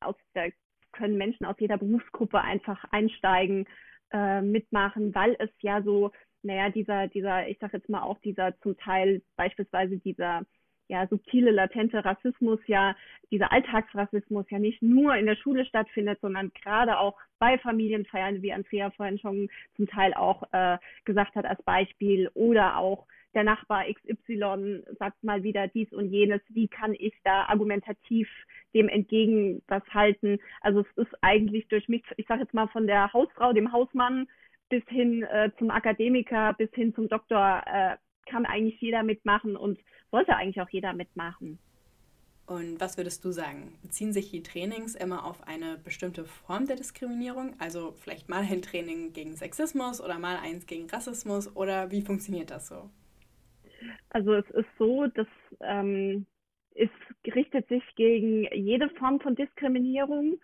aus 0.00 0.16
der 0.34 0.52
können 0.94 1.18
Menschen 1.18 1.44
aus 1.44 1.56
jeder 1.58 1.76
Berufsgruppe 1.76 2.40
einfach 2.40 2.84
einsteigen, 2.90 3.66
äh, 4.12 4.40
mitmachen, 4.40 5.14
weil 5.14 5.36
es 5.38 5.50
ja 5.60 5.82
so, 5.82 6.12
naja, 6.42 6.70
dieser, 6.70 7.08
dieser, 7.08 7.48
ich 7.48 7.58
sag 7.60 7.72
jetzt 7.72 7.88
mal 7.88 8.02
auch 8.02 8.18
dieser 8.20 8.58
zum 8.60 8.76
Teil 8.76 9.22
beispielsweise 9.36 9.98
dieser 9.98 10.42
ja, 10.88 11.06
subtile, 11.08 11.50
latente 11.50 12.04
Rassismus 12.04 12.60
ja, 12.66 12.94
dieser 13.30 13.50
Alltagsrassismus 13.52 14.46
ja 14.50 14.58
nicht 14.58 14.82
nur 14.82 15.16
in 15.16 15.26
der 15.26 15.36
Schule 15.36 15.64
stattfindet, 15.64 16.18
sondern 16.20 16.52
gerade 16.62 16.98
auch 16.98 17.18
bei 17.38 17.58
Familienfeiern, 17.58 18.42
wie 18.42 18.52
Andrea 18.52 18.90
vorhin 18.90 19.18
schon 19.18 19.48
zum 19.76 19.86
Teil 19.88 20.14
auch 20.14 20.42
äh, 20.52 20.78
gesagt 21.04 21.34
hat 21.34 21.46
als 21.46 21.62
Beispiel, 21.62 22.30
oder 22.34 22.76
auch 22.76 23.06
der 23.34 23.44
Nachbar 23.44 23.84
XY 23.84 24.82
sagt 24.98 25.22
mal 25.22 25.42
wieder 25.42 25.68
dies 25.68 25.92
und 25.92 26.10
jenes, 26.10 26.40
wie 26.48 26.68
kann 26.68 26.94
ich 26.94 27.14
da 27.24 27.44
argumentativ 27.44 28.28
dem 28.74 28.88
entgegen 28.88 29.62
was 29.68 29.82
halten? 29.92 30.38
Also 30.60 30.80
es 30.80 31.06
ist 31.06 31.14
eigentlich 31.20 31.68
durch 31.68 31.88
mich, 31.88 32.02
ich 32.16 32.26
sage 32.26 32.42
jetzt 32.42 32.54
mal 32.54 32.68
von 32.68 32.86
der 32.86 33.12
Hausfrau, 33.12 33.52
dem 33.52 33.72
Hausmann, 33.72 34.26
bis 34.68 34.82
hin 34.88 35.22
äh, 35.24 35.50
zum 35.58 35.70
Akademiker, 35.70 36.54
bis 36.54 36.70
hin 36.72 36.94
zum 36.94 37.08
Doktor, 37.08 37.62
äh, 37.66 37.96
kann 38.30 38.46
eigentlich 38.46 38.80
jeder 38.80 39.02
mitmachen 39.02 39.56
und 39.56 39.78
sollte 40.10 40.34
eigentlich 40.36 40.60
auch 40.60 40.70
jeder 40.70 40.92
mitmachen. 40.92 41.58
Und 42.46 42.78
was 42.78 42.98
würdest 42.98 43.24
du 43.24 43.30
sagen? 43.30 43.72
Beziehen 43.82 44.12
sich 44.12 44.30
die 44.30 44.42
Trainings 44.42 44.94
immer 44.94 45.24
auf 45.24 45.46
eine 45.48 45.78
bestimmte 45.78 46.24
Form 46.24 46.66
der 46.66 46.76
Diskriminierung? 46.76 47.54
Also 47.58 47.94
vielleicht 47.98 48.28
mal 48.28 48.42
ein 48.42 48.60
Training 48.60 49.14
gegen 49.14 49.34
Sexismus 49.34 50.00
oder 50.00 50.18
mal 50.18 50.36
eins 50.36 50.66
gegen 50.66 50.88
Rassismus 50.90 51.54
oder 51.56 51.90
wie 51.90 52.02
funktioniert 52.02 52.50
das 52.50 52.68
so? 52.68 52.90
Also 54.10 54.34
es 54.34 54.48
ist 54.50 54.68
so, 54.78 55.06
dass 55.06 55.26
ähm, 55.60 56.26
es 56.74 56.90
richtet 57.34 57.68
sich 57.68 57.82
gegen 57.96 58.46
jede 58.52 58.88
Form 58.90 59.20
von 59.20 59.34
Diskriminierung. 59.34 60.40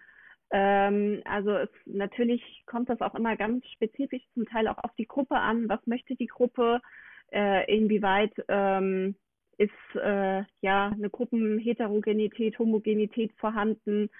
Ähm, 0.51 1.23
also 1.25 1.51
es, 1.53 1.69
natürlich 1.87 2.43
kommt 2.67 2.89
das 2.89 3.01
auch 3.01 3.15
immer 3.15 3.37
ganz 3.37 3.67
spezifisch 3.69 4.23
zum 4.35 4.47
Teil 4.47 4.69
auch 4.69 4.79
auf 4.79 4.95
die 4.97 5.07
Gruppe 5.07 5.37
an. 5.37 5.69
Was 5.69 5.85
möchte 5.87 6.17
die 6.17 6.27
Gruppe? 6.27 6.81
Äh, 7.33 7.73
inwieweit 7.73 8.33
ähm, 8.49 9.15
ist 9.57 9.71
äh, 9.95 10.43
ja 10.63 10.89
eine 10.89 11.11
Gruppenheterogenität, 11.11 12.59
Homogenität 12.59 13.33
vorhanden? 13.37 14.11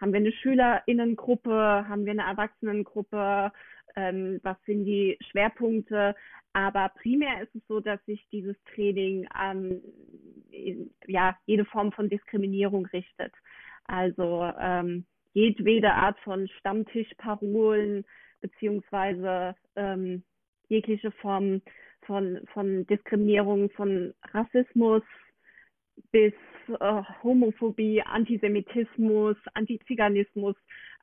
Haben 0.00 0.12
wir 0.12 0.20
eine 0.20 0.32
Schülerinnengruppe? 0.32 1.52
Haben 1.88 2.04
wir 2.04 2.12
eine 2.12 2.26
Erwachsenengruppe? 2.26 3.52
Ähm, 3.96 4.40
was 4.42 4.56
sind 4.66 4.84
die 4.84 5.18
Schwerpunkte? 5.30 6.14
Aber 6.52 6.90
primär 7.00 7.42
ist 7.42 7.54
es 7.54 7.62
so, 7.68 7.80
dass 7.80 8.04
sich 8.06 8.26
dieses 8.32 8.56
Training 8.74 9.26
an 9.28 9.80
ja, 11.06 11.36
jede 11.46 11.64
Form 11.64 11.92
von 11.92 12.08
Diskriminierung 12.08 12.86
richtet. 12.86 13.32
Also 13.84 14.50
ähm, 14.58 15.06
jedwede 15.32 15.92
Art 15.92 16.18
von 16.20 16.48
Stammtischparolen 16.58 18.04
beziehungsweise 18.40 19.54
ähm, 19.76 20.24
jegliche 20.68 21.10
Form 21.12 21.62
von, 22.02 22.40
von 22.52 22.86
Diskriminierung, 22.86 23.70
von 23.70 24.14
Rassismus 24.32 25.02
bis 26.12 26.32
äh, 26.68 27.02
Homophobie, 27.22 28.02
Antisemitismus, 28.02 29.36
Antiziganismus. 29.54 30.56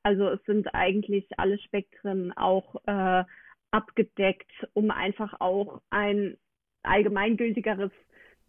Also 0.07 0.29
es 0.29 0.39
sind 0.45 0.73
eigentlich 0.73 1.27
alle 1.37 1.59
Spektren 1.59 2.31
auch 2.37 2.75
äh, 2.85 3.25
abgedeckt, 3.71 4.49
um 4.73 4.89
einfach 4.89 5.41
auch 5.41 5.81
ein 5.89 6.37
allgemeingültigeres 6.83 7.91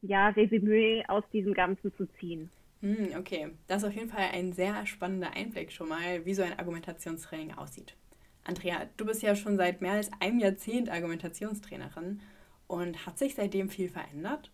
ja, 0.00 0.28
Resümee 0.28 1.02
aus 1.08 1.24
diesem 1.32 1.54
Ganzen 1.54 1.92
zu 1.96 2.06
ziehen. 2.20 2.48
Hm, 2.80 3.08
okay, 3.18 3.48
das 3.66 3.82
ist 3.82 3.88
auf 3.88 3.94
jeden 3.96 4.08
Fall 4.08 4.28
ein 4.32 4.52
sehr 4.52 4.86
spannender 4.86 5.34
Einblick 5.34 5.72
schon 5.72 5.88
mal, 5.88 6.24
wie 6.24 6.34
so 6.34 6.44
ein 6.44 6.56
Argumentationstraining 6.56 7.54
aussieht. 7.54 7.96
Andrea, 8.44 8.86
du 8.96 9.04
bist 9.04 9.24
ja 9.24 9.34
schon 9.34 9.56
seit 9.56 9.82
mehr 9.82 9.94
als 9.94 10.12
einem 10.20 10.38
Jahrzehnt 10.38 10.88
Argumentationstrainerin 10.88 12.20
und 12.68 13.04
hat 13.04 13.18
sich 13.18 13.34
seitdem 13.34 13.68
viel 13.68 13.88
verändert? 13.88 14.52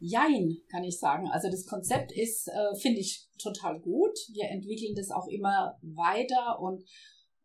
Jein, 0.00 0.56
kann 0.70 0.82
ich 0.82 0.98
sagen. 0.98 1.28
Also 1.28 1.50
das 1.50 1.66
Konzept 1.66 2.10
ist, 2.10 2.48
äh, 2.48 2.74
finde 2.76 3.00
ich, 3.00 3.28
total 3.38 3.80
gut. 3.80 4.18
Wir 4.32 4.48
entwickeln 4.48 4.94
das 4.96 5.10
auch 5.10 5.28
immer 5.28 5.78
weiter 5.82 6.58
und 6.60 6.82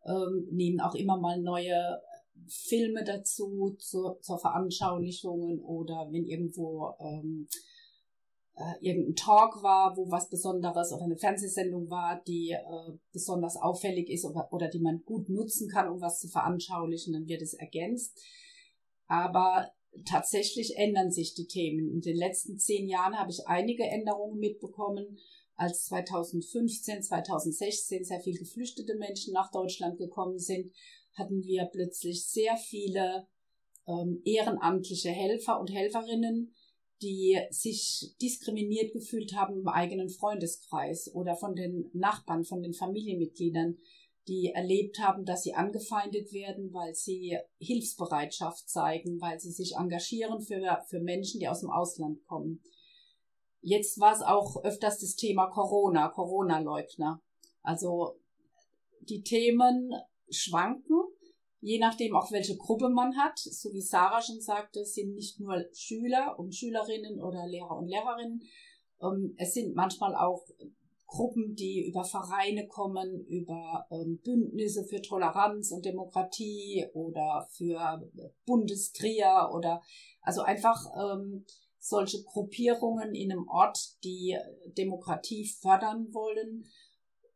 ähm, 0.06 0.48
nehmen 0.50 0.80
auch 0.80 0.94
immer 0.94 1.18
mal 1.18 1.40
neue 1.40 2.00
Filme 2.48 3.04
dazu 3.04 3.76
zur, 3.78 4.20
zur 4.22 4.38
Veranschaulichungen 4.38 5.60
oder 5.60 6.08
wenn 6.10 6.24
irgendwo 6.24 6.94
ähm, 6.98 7.46
äh, 8.54 8.74
irgendein 8.80 9.16
Talk 9.16 9.62
war, 9.62 9.96
wo 9.96 10.10
was 10.10 10.30
Besonderes 10.30 10.92
oder 10.92 11.04
eine 11.04 11.18
Fernsehsendung 11.18 11.90
war, 11.90 12.22
die 12.26 12.52
äh, 12.52 12.92
besonders 13.12 13.56
auffällig 13.56 14.08
ist 14.08 14.24
oder, 14.24 14.50
oder 14.50 14.68
die 14.68 14.80
man 14.80 15.02
gut 15.04 15.28
nutzen 15.28 15.68
kann, 15.68 15.90
um 15.90 16.00
was 16.00 16.20
zu 16.20 16.28
veranschaulichen, 16.28 17.12
dann 17.12 17.26
wird 17.26 17.42
es 17.42 17.52
ergänzt. 17.52 18.18
Aber 19.08 19.70
tatsächlich 20.04 20.76
ändern 20.76 21.10
sich 21.10 21.34
die 21.34 21.46
Themen. 21.46 21.90
In 21.90 22.00
den 22.00 22.16
letzten 22.16 22.58
zehn 22.58 22.88
Jahren 22.88 23.18
habe 23.18 23.30
ich 23.30 23.46
einige 23.46 23.84
Änderungen 23.84 24.38
mitbekommen. 24.38 25.18
Als 25.54 25.86
2015, 25.86 27.02
2016 27.02 28.04
sehr 28.04 28.20
viele 28.20 28.38
geflüchtete 28.38 28.94
Menschen 28.96 29.32
nach 29.32 29.50
Deutschland 29.50 29.98
gekommen 29.98 30.38
sind, 30.38 30.70
hatten 31.14 31.42
wir 31.42 31.64
plötzlich 31.72 32.26
sehr 32.26 32.56
viele 32.56 33.26
ähm, 33.86 34.20
ehrenamtliche 34.24 35.10
Helfer 35.10 35.58
und 35.58 35.72
Helferinnen, 35.72 36.52
die 37.02 37.38
sich 37.50 38.14
diskriminiert 38.20 38.92
gefühlt 38.92 39.34
haben 39.34 39.60
im 39.60 39.68
eigenen 39.68 40.08
Freundeskreis 40.08 41.12
oder 41.14 41.36
von 41.36 41.54
den 41.54 41.90
Nachbarn, 41.92 42.44
von 42.44 42.62
den 42.62 42.72
Familienmitgliedern, 42.72 43.78
die 44.28 44.52
erlebt 44.52 44.98
haben, 44.98 45.24
dass 45.24 45.42
sie 45.42 45.54
angefeindet 45.54 46.32
werden, 46.32 46.72
weil 46.72 46.94
sie 46.94 47.38
Hilfsbereitschaft 47.58 48.68
zeigen, 48.68 49.20
weil 49.20 49.38
sie 49.38 49.52
sich 49.52 49.76
engagieren 49.76 50.40
für, 50.40 50.78
für 50.88 51.00
Menschen, 51.00 51.40
die 51.40 51.48
aus 51.48 51.60
dem 51.60 51.70
Ausland 51.70 52.24
kommen. 52.24 52.60
Jetzt 53.60 53.98
war 54.00 54.14
es 54.14 54.22
auch 54.22 54.62
öfters 54.64 54.98
das 54.98 55.16
Thema 55.16 55.46
Corona, 55.46 56.08
Corona-Leugner. 56.08 57.20
Also 57.62 58.16
die 59.00 59.22
Themen 59.22 59.92
schwanken, 60.28 61.02
je 61.60 61.78
nachdem 61.78 62.14
auch 62.14 62.30
welche 62.32 62.56
Gruppe 62.56 62.88
man 62.88 63.16
hat. 63.16 63.38
So 63.38 63.72
wie 63.72 63.80
Sarah 63.80 64.22
schon 64.22 64.40
sagte, 64.40 64.80
es 64.80 64.94
sind 64.94 65.14
nicht 65.14 65.40
nur 65.40 65.64
Schüler 65.72 66.38
und 66.38 66.54
Schülerinnen 66.54 67.20
oder 67.20 67.46
Lehrer 67.46 67.76
und 67.76 67.88
Lehrerinnen. 67.88 68.42
Ähm, 69.02 69.34
es 69.36 69.54
sind 69.54 69.74
manchmal 69.74 70.14
auch 70.14 70.46
Gruppen, 71.06 71.54
die 71.54 71.86
über 71.86 72.04
Vereine 72.04 72.66
kommen, 72.66 73.24
über 73.26 73.86
ähm, 73.90 74.20
Bündnisse 74.24 74.84
für 74.84 75.00
Toleranz 75.00 75.70
und 75.70 75.84
Demokratie 75.84 76.86
oder 76.94 77.46
für 77.50 78.10
Bundestrier 78.44 79.50
oder 79.52 79.82
also 80.22 80.42
einfach 80.42 80.84
ähm, 80.96 81.44
solche 81.78 82.22
Gruppierungen 82.24 83.14
in 83.14 83.30
einem 83.30 83.48
Ort, 83.48 84.02
die 84.02 84.36
Demokratie 84.76 85.46
fördern 85.46 86.12
wollen 86.12 86.66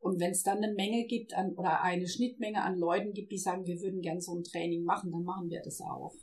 und 0.00 0.18
wenn 0.18 0.30
es 0.30 0.42
dann 0.42 0.58
eine 0.58 0.72
Menge 0.72 1.04
gibt 1.04 1.34
an, 1.34 1.52
oder 1.54 1.82
eine 1.82 2.08
Schnittmenge 2.08 2.62
an 2.62 2.78
Leuten 2.78 3.12
gibt, 3.12 3.30
die 3.30 3.38
sagen, 3.38 3.66
wir 3.66 3.80
würden 3.80 4.00
gern 4.00 4.20
so 4.20 4.34
ein 4.34 4.42
Training 4.42 4.82
machen, 4.82 5.12
dann 5.12 5.24
machen 5.24 5.50
wir 5.50 5.60
das 5.62 5.80
auch. 5.82 6.14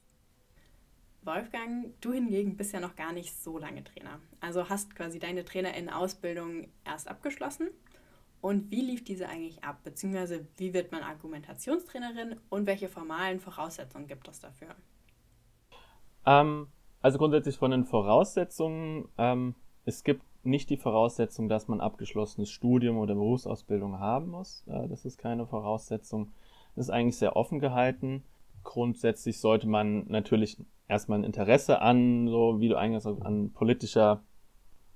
Wolfgang, 1.28 1.94
du 2.02 2.14
hingegen 2.14 2.58
bist 2.58 2.74
ja 2.74 2.80
noch 2.80 2.96
gar 2.96 3.14
nicht 3.14 3.36
so 3.36 3.60
lange 3.60 3.84
Trainer. 3.84 4.20
Also 4.40 4.70
hast 4.70 4.96
quasi 4.96 5.20
deine 5.20 5.46
Trainerinnen-Ausbildung 5.46 6.70
erst 6.86 7.08
abgeschlossen. 7.08 7.70
Und 8.42 8.72
wie 8.72 8.82
lief 8.82 9.04
diese 9.04 9.28
eigentlich 9.28 9.64
ab? 9.64 9.84
Beziehungsweise 9.84 10.48
wie 10.58 10.74
wird 10.74 10.92
man 10.92 11.04
Argumentationstrainerin 11.04 12.38
und 12.50 12.66
welche 12.66 12.88
formalen 12.88 13.40
Voraussetzungen 13.40 14.08
gibt 14.08 14.28
es 14.28 14.40
dafür? 14.40 14.70
Ähm, 16.26 16.68
also 17.02 17.18
grundsätzlich 17.18 17.58
von 17.58 17.72
den 17.72 17.86
Voraussetzungen, 17.86 19.10
ähm, 19.18 19.56
es 19.86 20.04
gibt 20.04 20.24
nicht 20.44 20.70
die 20.70 20.78
Voraussetzung, 20.78 21.50
dass 21.50 21.68
man 21.68 21.82
abgeschlossenes 21.82 22.50
Studium 22.50 22.98
oder 22.98 23.16
Berufsausbildung 23.16 24.00
haben 24.00 24.30
muss. 24.30 24.64
Äh, 24.68 24.88
das 24.88 25.06
ist 25.06 25.18
keine 25.18 25.46
Voraussetzung. 25.46 26.32
Das 26.76 26.86
ist 26.86 26.90
eigentlich 26.90 27.18
sehr 27.18 27.36
offen 27.36 27.60
gehalten. 27.60 28.24
Grundsätzlich 28.68 29.40
sollte 29.40 29.66
man 29.66 30.08
natürlich 30.10 30.58
erstmal 30.90 31.20
ein 31.20 31.24
Interesse 31.24 31.82
an, 31.82 32.28
so 32.28 32.60
wie 32.60 32.68
du 32.68 32.78
eigentlich 32.78 33.02
sagst, 33.02 33.22
an 33.22 33.54
politischer 33.54 34.20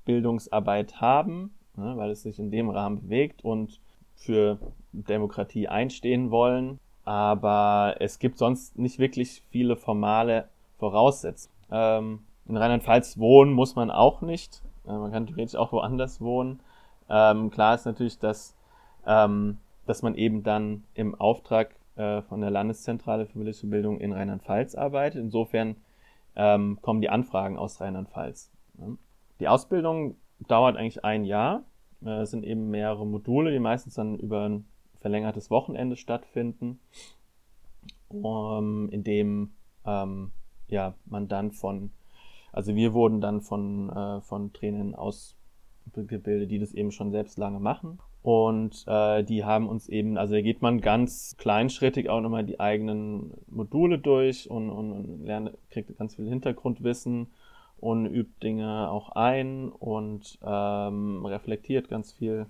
Bildungsarbeit 0.03 0.99
haben, 0.99 1.55
ne, 1.77 1.93
weil 1.95 2.11
es 2.11 2.23
sich 2.23 2.37
in 2.37 2.51
dem 2.51 2.69
Rahmen 2.69 3.03
bewegt 3.03 3.45
und 3.45 3.79
für 4.13 4.59
Demokratie 4.91 5.69
einstehen 5.69 6.31
wollen. 6.31 6.81
Aber 7.05 7.95
es 7.99 8.19
gibt 8.19 8.37
sonst 8.37 8.77
nicht 8.77 8.99
wirklich 8.99 9.41
viele 9.51 9.77
formale 9.77 10.49
Voraussetzungen. 10.77 11.55
Ähm, 11.71 12.19
in 12.49 12.57
Rheinland-Pfalz 12.57 13.19
wohnen 13.19 13.53
muss 13.53 13.77
man 13.77 13.89
auch 13.89 14.19
nicht. 14.19 14.61
Äh, 14.85 14.91
man 14.91 15.13
kann 15.13 15.27
theoretisch 15.27 15.55
auch 15.55 15.71
woanders 15.71 16.19
wohnen. 16.19 16.59
Ähm, 17.09 17.49
klar 17.51 17.75
ist 17.75 17.85
natürlich, 17.85 18.19
dass, 18.19 18.53
ähm, 19.07 19.59
dass 19.85 20.01
man 20.01 20.15
eben 20.15 20.43
dann 20.43 20.83
im 20.93 21.15
Auftrag 21.15 21.73
äh, 21.95 22.21
von 22.23 22.41
der 22.41 22.49
Landeszentrale 22.49 23.25
für 23.25 23.33
politische 23.33 23.67
Bildung 23.67 23.99
in 23.99 24.13
Rheinland-Pfalz 24.13 24.75
arbeitet. 24.75 25.21
Insofern 25.21 25.75
ähm, 26.35 26.79
kommen 26.81 27.01
die 27.01 27.09
Anfragen 27.09 27.57
aus 27.57 27.81
Rheinland-Pfalz. 27.81 28.51
Ne? 28.75 28.97
Die 29.39 29.47
Ausbildung 29.47 30.15
dauert 30.47 30.77
eigentlich 30.77 31.03
ein 31.03 31.25
Jahr. 31.25 31.63
Äh, 32.03 32.21
es 32.21 32.31
sind 32.31 32.43
eben 32.43 32.69
mehrere 32.69 33.05
Module, 33.05 33.51
die 33.51 33.59
meistens 33.59 33.95
dann 33.95 34.17
über 34.17 34.47
ein 34.47 34.65
verlängertes 34.99 35.49
Wochenende 35.49 35.95
stattfinden, 35.95 36.79
um, 38.09 38.89
in 38.89 39.03
dem 39.03 39.53
ähm, 39.85 40.31
ja, 40.67 40.93
man 41.05 41.27
dann 41.27 41.51
von 41.51 41.91
also 42.51 42.75
wir 42.75 42.93
wurden 42.93 43.21
dann 43.21 43.41
von, 43.41 43.89
äh, 43.89 44.21
von 44.21 44.51
Trainern 44.53 44.93
ausgebildet, 44.95 46.51
die 46.51 46.59
das 46.59 46.73
eben 46.73 46.91
schon 46.91 47.11
selbst 47.11 47.37
lange 47.37 47.59
machen. 47.59 47.99
Und 48.23 48.83
äh, 48.87 49.23
die 49.23 49.43
haben 49.45 49.67
uns 49.67 49.89
eben, 49.89 50.17
also 50.17 50.35
da 50.35 50.41
geht 50.41 50.61
man 50.61 50.79
ganz 50.79 51.35
kleinschrittig 51.37 52.09
auch 52.09 52.21
nochmal 52.21 52.43
die 52.43 52.59
eigenen 52.59 53.33
Module 53.47 53.97
durch 53.97 54.49
und, 54.49 54.69
und, 54.69 54.91
und 54.91 55.25
lernt, 55.25 55.57
kriegt 55.71 55.97
ganz 55.97 56.15
viel 56.15 56.27
Hintergrundwissen 56.27 57.33
und 57.77 58.05
übt 58.05 58.39
Dinge 58.43 58.89
auch 58.91 59.09
ein 59.09 59.69
und 59.69 60.37
ähm, 60.43 61.25
reflektiert 61.25 61.89
ganz 61.89 62.13
viel. 62.13 62.45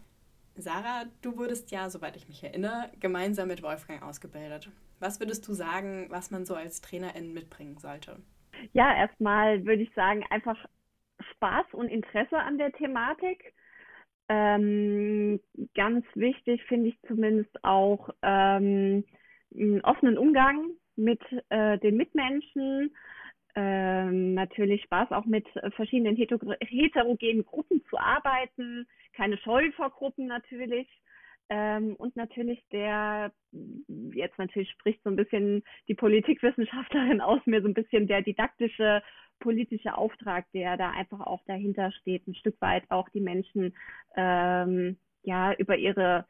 Sarah, 0.56 1.06
du 1.22 1.38
wurdest 1.38 1.72
ja, 1.72 1.90
soweit 1.90 2.18
ich 2.18 2.28
mich 2.28 2.44
erinnere, 2.44 2.92
gemeinsam 3.00 3.48
mit 3.48 3.64
Wolfgang 3.64 4.04
ausgebildet. 4.04 4.70
Was 5.00 5.22
würdest 5.22 5.48
du 5.48 5.54
sagen, 5.54 6.08
was 6.10 6.32
man 6.32 6.46
so 6.46 6.54
als 6.54 6.82
Trainerin 6.82 7.34
mitbringen 7.34 7.78
sollte? 7.78 8.18
Ja, 8.74 8.94
erstmal 8.94 9.66
würde 9.66 9.84
ich 9.84 9.94
sagen, 9.96 10.24
einfach 10.30 10.58
Spaß 11.36 11.66
und 11.74 11.88
Interesse 11.88 12.38
an 12.38 12.58
der 12.58 12.74
Thematik. 12.74 13.54
Ähm, 14.34 15.42
ganz 15.76 16.06
wichtig 16.16 16.64
finde 16.70 16.88
ich 16.88 16.98
zumindest 17.06 17.52
auch 17.66 18.12
ähm, 18.22 19.04
einen 19.54 19.82
offenen 19.82 20.18
Umgang 20.18 20.70
mit 20.96 21.20
äh, 21.50 21.78
den 21.80 21.98
Mitmenschen. 21.98 22.96
Ähm, 23.56 24.34
natürlich 24.34 24.84
Spaß 24.84 25.12
auch 25.12 25.26
mit 25.26 25.46
verschiedenen 25.76 26.16
heterogenen 26.16 27.44
Gruppen 27.44 27.84
zu 27.90 27.98
arbeiten, 27.98 28.88
keine 29.12 29.38
Scheu 29.38 29.70
vor 29.74 29.90
Gruppen 29.90 30.28
natürlich. 30.28 30.88
Ähm, 31.50 31.98
und 31.98 32.16
natürlich 32.16 32.64
der, 32.72 33.34
jetzt 34.14 34.38
natürlich 34.38 34.72
spricht 34.72 35.04
so 35.04 35.10
ein 35.10 35.18
bisschen 35.18 35.62
die 35.90 35.96
Politikwissenschaftlerin 35.96 37.20
aus 37.20 37.42
mir, 37.46 37.62
so 37.62 37.68
ein 37.68 37.74
bisschen 37.74 38.08
der 38.08 38.22
didaktische 38.22 39.04
politische 39.42 39.98
Auftrag, 39.98 40.46
der 40.54 40.78
da 40.78 40.92
einfach 40.92 41.20
auch 41.20 41.42
dahinter 41.46 41.92
steht, 41.92 42.26
ein 42.28 42.36
Stück 42.36 42.60
weit 42.62 42.84
auch 42.90 43.10
die 43.10 43.20
Menschen 43.20 43.76
ähm, 44.16 44.98
ja 45.24 45.54
über 45.56 45.78
ihre 45.78 46.26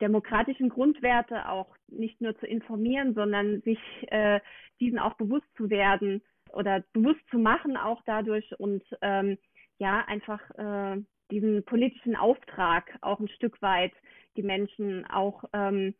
demokratischen 0.00 0.68
Grundwerte 0.68 1.48
auch 1.48 1.76
nicht 1.88 2.20
nur 2.20 2.36
zu 2.38 2.46
informieren, 2.46 3.14
sondern 3.14 3.60
sich 3.62 3.78
äh, 4.08 4.40
diesen 4.80 4.98
auch 4.98 5.14
bewusst 5.14 5.46
zu 5.56 5.70
werden 5.70 6.22
oder 6.52 6.82
bewusst 6.92 7.20
zu 7.30 7.38
machen 7.38 7.76
auch 7.76 8.02
dadurch 8.06 8.58
und 8.58 8.82
ähm, 9.02 9.38
ja 9.78 10.04
einfach 10.06 10.40
äh, 10.56 11.02
diesen 11.30 11.64
politischen 11.64 12.16
Auftrag 12.16 12.96
auch 13.00 13.20
ein 13.20 13.28
Stück 13.28 13.60
weit 13.62 13.92
die 14.36 14.42
Menschen 14.42 15.06
auch 15.06 15.44
ähm, 15.52 15.94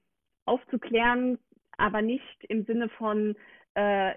aufzuklären, 0.44 1.38
aber 1.76 2.02
nicht 2.02 2.44
im 2.48 2.64
Sinne 2.64 2.88
von 2.88 3.36
äh, 3.74 4.12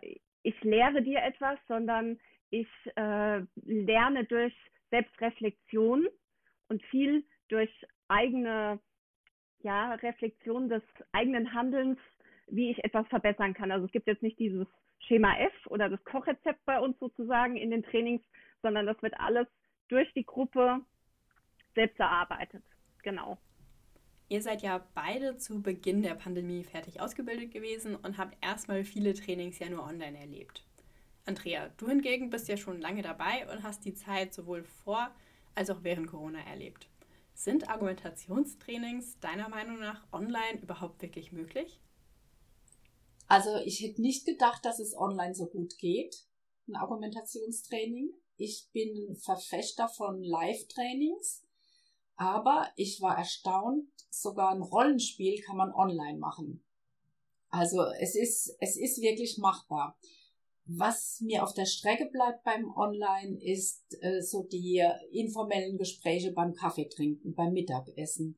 ich 0.47 0.63
lehre 0.63 1.01
dir 1.01 1.21
etwas, 1.23 1.59
sondern 1.67 2.17
ich 2.51 2.69
äh, 2.95 3.41
lerne 3.65 4.23
durch 4.23 4.53
Selbstreflexion 4.91 6.07
und 6.69 6.81
viel 6.83 7.25
durch 7.49 7.69
eigene 8.07 8.79
ja, 9.59 9.95
Reflexion 9.95 10.69
des 10.69 10.83
eigenen 11.11 11.53
Handelns, 11.53 11.99
wie 12.47 12.71
ich 12.71 12.81
etwas 12.85 13.05
verbessern 13.07 13.53
kann. 13.53 13.71
Also 13.71 13.87
es 13.87 13.91
gibt 13.91 14.07
jetzt 14.07 14.23
nicht 14.23 14.39
dieses 14.39 14.67
Schema 14.99 15.37
F 15.37 15.53
oder 15.67 15.89
das 15.89 16.01
Kochrezept 16.05 16.63
bei 16.63 16.79
uns 16.79 16.97
sozusagen 16.99 17.57
in 17.57 17.69
den 17.69 17.83
Trainings, 17.83 18.23
sondern 18.61 18.85
das 18.85 19.01
wird 19.01 19.19
alles 19.19 19.47
durch 19.89 20.09
die 20.13 20.25
Gruppe 20.25 20.79
selbst 21.75 21.99
erarbeitet. 21.99 22.63
Genau. 23.03 23.37
Ihr 24.29 24.41
seid 24.41 24.61
ja 24.61 24.85
beide 24.93 25.37
zu 25.37 25.61
Beginn 25.61 26.01
der 26.01 26.15
Pandemie 26.15 26.63
fertig 26.63 26.99
ausgebildet 26.99 27.51
gewesen 27.51 27.95
und 27.95 28.17
habt 28.17 28.37
erstmal 28.43 28.83
viele 28.83 29.13
Trainings 29.13 29.59
ja 29.59 29.69
nur 29.69 29.83
online 29.83 30.17
erlebt. 30.17 30.65
Andrea, 31.25 31.69
du 31.77 31.87
hingegen 31.87 32.29
bist 32.29 32.47
ja 32.47 32.57
schon 32.57 32.81
lange 32.81 33.01
dabei 33.01 33.49
und 33.51 33.63
hast 33.63 33.85
die 33.85 33.93
Zeit 33.93 34.33
sowohl 34.33 34.63
vor 34.63 35.11
als 35.55 35.69
auch 35.69 35.83
während 35.83 36.07
Corona 36.07 36.39
erlebt. 36.39 36.89
Sind 37.33 37.69
Argumentationstrainings 37.69 39.19
deiner 39.19 39.47
Meinung 39.47 39.79
nach 39.79 40.11
online 40.11 40.61
überhaupt 40.61 41.01
wirklich 41.01 41.31
möglich? 41.31 41.79
Also 43.27 43.57
ich 43.65 43.81
hätte 43.81 44.01
nicht 44.01 44.25
gedacht, 44.25 44.63
dass 44.65 44.79
es 44.79 44.97
online 44.97 45.35
so 45.35 45.47
gut 45.47 45.77
geht, 45.77 46.25
ein 46.67 46.75
Argumentationstraining. 46.75 48.13
Ich 48.37 48.69
bin 48.71 49.15
Verfechter 49.15 49.87
von 49.89 50.21
Live-Trainings, 50.23 51.43
aber 52.17 52.67
ich 52.75 52.99
war 53.01 53.17
erstaunt, 53.17 53.87
sogar 54.09 54.51
ein 54.51 54.61
Rollenspiel 54.61 55.39
kann 55.41 55.57
man 55.57 55.71
online 55.71 56.17
machen. 56.17 56.63
Also 57.49 57.83
es 57.99 58.15
ist, 58.15 58.57
es 58.59 58.75
ist 58.75 59.01
wirklich 59.01 59.37
machbar. 59.37 59.97
Was 60.65 61.21
mir 61.21 61.43
auf 61.43 61.53
der 61.53 61.65
Strecke 61.65 62.09
bleibt 62.11 62.43
beim 62.43 62.69
Online 62.75 63.39
ist 63.41 63.85
äh, 64.01 64.21
so 64.21 64.43
die 64.43 64.83
informellen 65.11 65.77
Gespräche 65.77 66.33
beim 66.33 66.53
Kaffeetrinken, 66.53 67.35
beim 67.35 67.53
Mittagessen, 67.53 68.37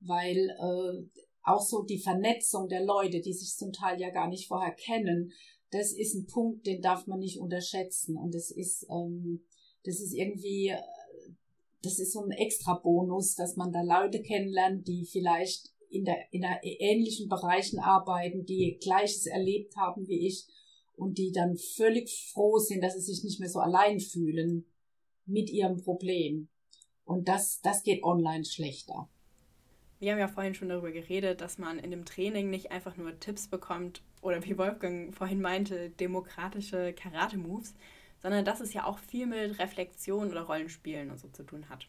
weil 0.00 0.48
äh, 0.50 1.20
auch 1.42 1.60
so 1.60 1.82
die 1.82 1.98
Vernetzung 1.98 2.68
der 2.68 2.84
Leute, 2.84 3.20
die 3.20 3.34
sich 3.34 3.56
zum 3.56 3.72
Teil 3.72 4.00
ja 4.00 4.10
gar 4.10 4.28
nicht 4.28 4.48
vorher 4.48 4.72
kennen, 4.72 5.32
das 5.70 5.92
ist 5.92 6.14
ein 6.14 6.26
Punkt, 6.26 6.66
den 6.66 6.80
darf 6.80 7.06
man 7.06 7.18
nicht 7.18 7.40
unterschätzen 7.40 8.16
und 8.16 8.34
das 8.34 8.50
ist 8.50 8.86
ähm, 8.88 9.44
das 9.84 10.00
ist 10.00 10.14
irgendwie 10.14 10.74
das 11.82 11.98
ist 11.98 12.12
so 12.12 12.22
ein 12.22 12.30
extra 12.30 12.74
Bonus, 12.74 13.34
dass 13.34 13.56
man 13.56 13.72
da 13.72 13.82
Leute 13.82 14.22
kennenlernt, 14.22 14.86
die 14.88 15.04
vielleicht 15.04 15.72
in 15.88 16.04
der, 16.04 16.16
in 16.32 16.42
der 16.42 16.60
ähnlichen 16.62 17.28
Bereichen 17.28 17.78
arbeiten, 17.78 18.44
die 18.44 18.78
Gleiches 18.80 19.26
erlebt 19.26 19.76
haben 19.76 20.06
wie 20.08 20.26
ich 20.26 20.46
und 20.96 21.18
die 21.18 21.32
dann 21.32 21.56
völlig 21.56 22.10
froh 22.32 22.58
sind, 22.58 22.82
dass 22.82 22.94
sie 22.94 23.12
sich 23.12 23.22
nicht 23.22 23.40
mehr 23.40 23.48
so 23.48 23.60
allein 23.60 24.00
fühlen 24.00 24.66
mit 25.26 25.50
ihrem 25.50 25.82
Problem. 25.82 26.48
Und 27.04 27.28
das, 27.28 27.60
das 27.62 27.82
geht 27.82 28.02
online 28.02 28.44
schlechter. 28.44 29.08
Wir 29.98 30.12
haben 30.12 30.18
ja 30.18 30.28
vorhin 30.28 30.54
schon 30.54 30.68
darüber 30.68 30.90
geredet, 30.90 31.40
dass 31.40 31.56
man 31.56 31.78
in 31.78 31.90
dem 31.90 32.04
Training 32.04 32.50
nicht 32.50 32.70
einfach 32.70 32.96
nur 32.96 33.18
Tipps 33.18 33.48
bekommt 33.48 34.02
oder 34.20 34.44
wie 34.44 34.58
Wolfgang 34.58 35.14
vorhin 35.14 35.40
meinte, 35.40 35.90
demokratische 35.90 36.92
Karate-Moves, 36.92 37.74
sondern 38.22 38.44
dass 38.44 38.60
es 38.60 38.72
ja 38.72 38.84
auch 38.84 38.98
viel 38.98 39.26
mit 39.26 39.58
Reflexion 39.58 40.30
oder 40.30 40.42
Rollenspielen 40.42 41.10
und 41.10 41.18
so 41.18 41.28
zu 41.28 41.44
tun 41.44 41.68
hat. 41.68 41.86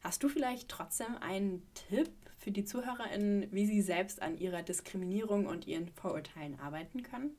Hast 0.00 0.22
du 0.22 0.28
vielleicht 0.28 0.68
trotzdem 0.68 1.16
einen 1.20 1.66
Tipp 1.74 2.10
für 2.36 2.52
die 2.52 2.64
ZuhörerInnen, 2.64 3.50
wie 3.50 3.66
sie 3.66 3.82
selbst 3.82 4.22
an 4.22 4.38
ihrer 4.38 4.62
Diskriminierung 4.62 5.46
und 5.46 5.66
ihren 5.66 5.88
Vorurteilen 5.88 6.58
arbeiten 6.60 7.02
können? 7.02 7.36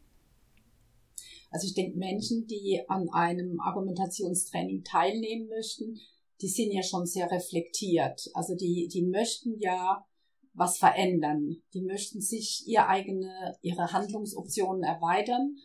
Also 1.52 1.68
ich 1.68 1.74
denke, 1.74 1.98
Menschen, 1.98 2.46
die 2.48 2.82
an 2.88 3.10
einem 3.10 3.60
Argumentationstraining 3.60 4.84
teilnehmen 4.84 5.48
möchten, 5.48 6.00
die 6.42 6.48
sind 6.48 6.72
ja 6.72 6.84
schon 6.84 7.06
sehr 7.06 7.32
reflektiert. 7.32 8.30
Also 8.34 8.56
die, 8.56 8.88
die 8.92 9.04
möchten 9.04 9.58
ja 9.60 10.06
was 10.54 10.78
verändern. 10.78 11.58
Die 11.74 11.82
möchten 11.82 12.22
sich 12.22 12.64
ihr 12.68 12.88
eigene, 12.88 13.58
ihre 13.62 13.92
Handlungsoptionen 13.92 14.84
erweitern 14.84 15.56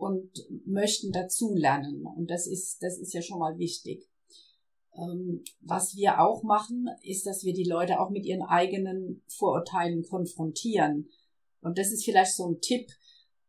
und 0.00 0.30
möchten 0.64 1.12
dazulernen. 1.12 2.06
Und 2.06 2.30
das 2.30 2.46
ist, 2.46 2.82
das 2.82 2.98
ist 2.98 3.12
ja 3.12 3.20
schon 3.20 3.38
mal 3.38 3.58
wichtig. 3.58 4.08
Ähm, 4.96 5.44
was 5.60 5.94
wir 5.94 6.20
auch 6.20 6.42
machen, 6.42 6.88
ist, 7.02 7.26
dass 7.26 7.44
wir 7.44 7.52
die 7.52 7.68
Leute 7.68 8.00
auch 8.00 8.08
mit 8.08 8.24
ihren 8.24 8.42
eigenen 8.42 9.22
Vorurteilen 9.28 10.02
konfrontieren. 10.02 11.10
Und 11.60 11.76
das 11.76 11.92
ist 11.92 12.04
vielleicht 12.04 12.34
so 12.34 12.48
ein 12.48 12.60
Tipp, 12.62 12.88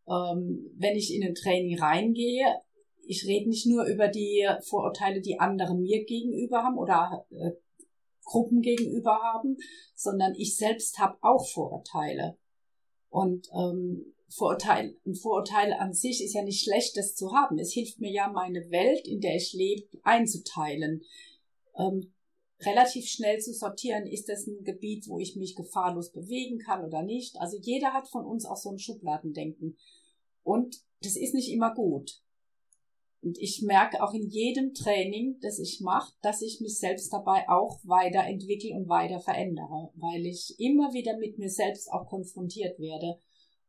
ähm, 0.09 0.69
wenn 0.75 0.97
ich 0.97 1.15
in 1.15 1.23
ein 1.23 1.35
Training 1.35 1.79
reingehe. 1.79 2.45
Ich 3.07 3.25
rede 3.25 3.49
nicht 3.49 3.65
nur 3.65 3.85
über 3.85 4.09
die 4.09 4.45
Vorurteile, 4.67 5.21
die 5.21 5.39
andere 5.39 5.73
mir 5.73 6.03
gegenüber 6.03 6.63
haben 6.63 6.77
oder 6.77 7.25
äh, 7.31 7.51
Gruppen 8.25 8.61
gegenüber 8.61 9.19
haben, 9.21 9.55
sondern 9.95 10.35
ich 10.35 10.57
selbst 10.57 10.99
habe 10.99 11.17
auch 11.21 11.47
Vorurteile. 11.47 12.37
Und 13.09 13.47
ähm, 13.53 14.13
Vorurteil, 14.31 14.95
ein 15.05 15.15
Vorurteil 15.15 15.73
an 15.73 15.93
sich 15.93 16.23
ist 16.23 16.33
ja 16.33 16.43
nicht 16.43 16.63
schlecht, 16.63 16.95
das 16.95 17.15
zu 17.15 17.33
haben. 17.33 17.59
Es 17.59 17.73
hilft 17.73 17.99
mir 17.99 18.11
ja, 18.11 18.29
meine 18.29 18.71
Welt, 18.71 19.05
in 19.07 19.19
der 19.19 19.35
ich 19.35 19.53
lebe, 19.53 19.87
einzuteilen. 20.03 21.03
Ähm, 21.77 22.13
relativ 22.61 23.07
schnell 23.07 23.39
zu 23.39 23.53
sortieren, 23.53 24.05
ist 24.07 24.29
das 24.29 24.47
ein 24.47 24.63
Gebiet, 24.63 25.07
wo 25.07 25.19
ich 25.19 25.35
mich 25.35 25.55
gefahrlos 25.55 26.11
bewegen 26.11 26.59
kann 26.59 26.85
oder 26.85 27.03
nicht. 27.03 27.35
Also 27.39 27.57
jeder 27.59 27.93
hat 27.93 28.07
von 28.07 28.25
uns 28.25 28.45
auch 28.45 28.57
so 28.57 28.69
ein 28.69 28.79
Schubladendenken. 28.79 29.77
Und 30.43 30.77
das 31.01 31.17
ist 31.17 31.33
nicht 31.33 31.51
immer 31.51 31.73
gut. 31.73 32.21
Und 33.21 33.37
ich 33.37 33.61
merke 33.61 34.01
auch 34.01 34.13
in 34.13 34.29
jedem 34.29 34.73
Training, 34.73 35.37
das 35.41 35.59
ich 35.59 35.81
mache, 35.81 36.13
dass 36.21 36.41
ich 36.41 36.61
mich 36.61 36.79
selbst 36.79 37.11
dabei 37.11 37.47
auch 37.49 37.79
weiterentwickle 37.83 38.75
und 38.75 38.87
weiter 38.87 39.19
verändere, 39.19 39.91
weil 39.95 40.25
ich 40.25 40.55
immer 40.57 40.93
wieder 40.93 41.17
mit 41.17 41.37
mir 41.37 41.49
selbst 41.49 41.91
auch 41.91 42.07
konfrontiert 42.07 42.79
werde 42.79 43.19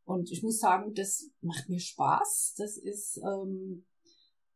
und 0.05 0.31
ich 0.31 0.43
muss 0.43 0.59
sagen, 0.59 0.93
das 0.93 1.29
macht 1.41 1.69
mir 1.69 1.79
Spaß. 1.79 2.55
Das 2.57 2.77
ist 2.77 3.17
ähm, 3.17 3.85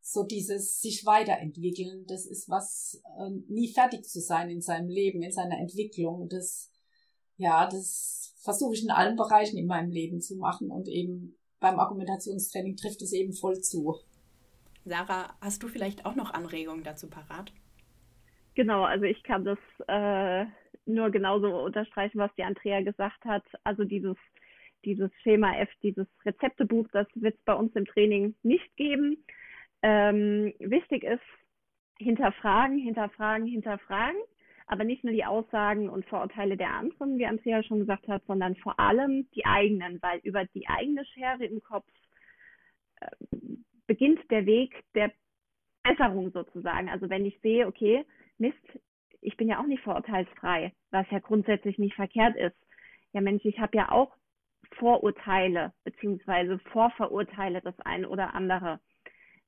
so 0.01 0.23
dieses 0.23 0.79
sich 0.81 1.05
weiterentwickeln. 1.05 2.05
Das 2.07 2.25
ist 2.25 2.49
was, 2.49 3.01
äh, 3.19 3.29
nie 3.47 3.71
fertig 3.73 4.05
zu 4.05 4.19
sein 4.19 4.49
in 4.49 4.61
seinem 4.61 4.89
Leben, 4.89 5.21
in 5.21 5.31
seiner 5.31 5.57
Entwicklung. 5.57 6.27
Das, 6.29 6.71
ja, 7.37 7.67
das 7.67 8.33
versuche 8.41 8.73
ich 8.73 8.83
in 8.83 8.91
allen 8.91 9.15
Bereichen 9.15 9.57
in 9.57 9.67
meinem 9.67 9.91
Leben 9.91 10.21
zu 10.21 10.35
machen 10.35 10.71
und 10.71 10.87
eben 10.87 11.37
beim 11.59 11.79
Argumentationstraining 11.79 12.75
trifft 12.75 13.01
es 13.01 13.13
eben 13.13 13.33
voll 13.33 13.59
zu. 13.61 13.95
Sarah, 14.85 15.35
hast 15.41 15.63
du 15.63 15.67
vielleicht 15.67 16.05
auch 16.05 16.15
noch 16.15 16.33
Anregungen 16.33 16.83
dazu 16.83 17.09
parat? 17.09 17.51
Genau, 18.55 18.83
also 18.83 19.03
ich 19.03 19.21
kann 19.23 19.43
das 19.43 19.59
äh, 19.87 20.45
nur 20.85 21.11
genauso 21.11 21.47
unterstreichen, 21.47 22.19
was 22.19 22.31
die 22.37 22.43
Andrea 22.43 22.81
gesagt 22.81 23.23
hat. 23.25 23.43
Also 23.63 23.83
dieses 23.83 24.15
dieses 24.85 25.11
Schema 25.21 25.57
F, 25.57 25.69
dieses 25.83 26.07
Rezeptebuch, 26.25 26.87
das 26.91 27.07
wird 27.15 27.35
es 27.35 27.43
bei 27.43 27.53
uns 27.53 27.75
im 27.75 27.85
Training 27.85 28.35
nicht 28.43 28.75
geben. 28.75 29.23
Ähm, 29.81 30.53
wichtig 30.59 31.03
ist, 31.03 31.21
hinterfragen, 31.99 32.77
hinterfragen, 32.77 33.47
hinterfragen, 33.47 34.19
aber 34.67 34.83
nicht 34.83 35.03
nur 35.03 35.13
die 35.13 35.25
Aussagen 35.25 35.89
und 35.89 36.05
Vorurteile 36.05 36.57
der 36.57 36.71
anderen, 36.71 37.17
wie 37.17 37.25
Andrea 37.25 37.63
schon 37.63 37.79
gesagt 37.79 38.07
hat, 38.07 38.23
sondern 38.25 38.55
vor 38.55 38.79
allem 38.79 39.27
die 39.31 39.45
eigenen, 39.45 40.01
weil 40.01 40.19
über 40.23 40.45
die 40.45 40.67
eigene 40.67 41.05
Schere 41.05 41.45
im 41.45 41.61
Kopf 41.61 41.87
äh, 42.99 43.07
beginnt 43.87 44.19
der 44.29 44.45
Weg 44.45 44.83
der 44.93 45.11
Besserung 45.83 46.31
sozusagen. 46.31 46.89
Also 46.89 47.09
wenn 47.09 47.25
ich 47.25 47.39
sehe, 47.41 47.67
okay, 47.67 48.05
Mist, 48.37 48.57
ich 49.21 49.37
bin 49.37 49.47
ja 49.47 49.59
auch 49.59 49.67
nicht 49.67 49.83
vorurteilsfrei, 49.83 50.73
was 50.91 51.09
ja 51.11 51.19
grundsätzlich 51.19 51.77
nicht 51.77 51.95
verkehrt 51.95 52.35
ist. 52.35 52.55
Ja, 53.13 53.21
Mensch, 53.21 53.45
ich 53.45 53.59
habe 53.59 53.77
ja 53.77 53.91
auch 53.91 54.16
Vorurteile 54.77 55.73
beziehungsweise 55.83 56.59
Vorverurteile 56.71 57.61
das 57.61 57.79
eine 57.81 58.09
oder 58.09 58.33
andere. 58.33 58.79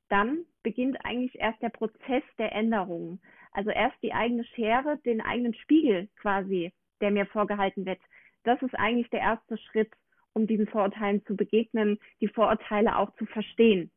Dann 0.09 0.45
beginnt 0.63 0.97
eigentlich 1.05 1.39
erst 1.39 1.61
der 1.61 1.69
Prozess 1.69 2.23
der 2.37 2.51
Änderung. 2.51 3.19
Also 3.51 3.69
erst 3.69 4.01
die 4.01 4.13
eigene 4.13 4.43
Schere, 4.43 4.97
den 5.05 5.21
eigenen 5.21 5.53
Spiegel 5.53 6.09
quasi, 6.19 6.73
der 7.01 7.11
mir 7.11 7.25
vorgehalten 7.27 7.85
wird. 7.85 7.99
Das 8.43 8.61
ist 8.61 8.73
eigentlich 8.75 9.09
der 9.09 9.21
erste 9.21 9.57
Schritt, 9.57 9.91
um 10.33 10.47
diesen 10.47 10.67
Vorurteilen 10.67 11.25
zu 11.25 11.35
begegnen, 11.35 11.99
die 12.21 12.27
Vorurteile 12.27 12.97
auch 12.97 13.13
zu 13.15 13.25
verstehen. 13.25 13.91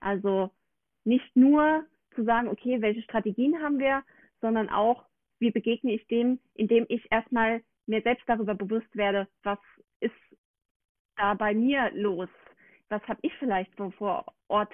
Also 0.00 0.50
nicht 1.04 1.34
nur 1.36 1.84
zu 2.14 2.24
sagen, 2.24 2.48
okay, 2.48 2.80
welche 2.80 3.02
Strategien 3.02 3.60
haben 3.62 3.78
wir, 3.78 4.02
sondern 4.40 4.68
auch, 4.68 5.04
wie 5.38 5.50
begegne 5.50 5.92
ich 5.92 6.06
dem, 6.08 6.40
indem 6.54 6.84
ich 6.88 7.06
erstmal 7.10 7.62
mir 7.86 8.02
selbst 8.02 8.28
darüber 8.28 8.54
bewusst 8.54 8.94
werde, 8.94 9.28
was 9.42 9.58
da 11.18 11.34
bei 11.34 11.54
mir 11.54 11.90
los? 11.94 12.28
Was 12.88 13.02
habe 13.06 13.20
ich 13.22 13.32
vielleicht 13.38 13.74
für 13.76 13.90
Vorort, 13.92 14.72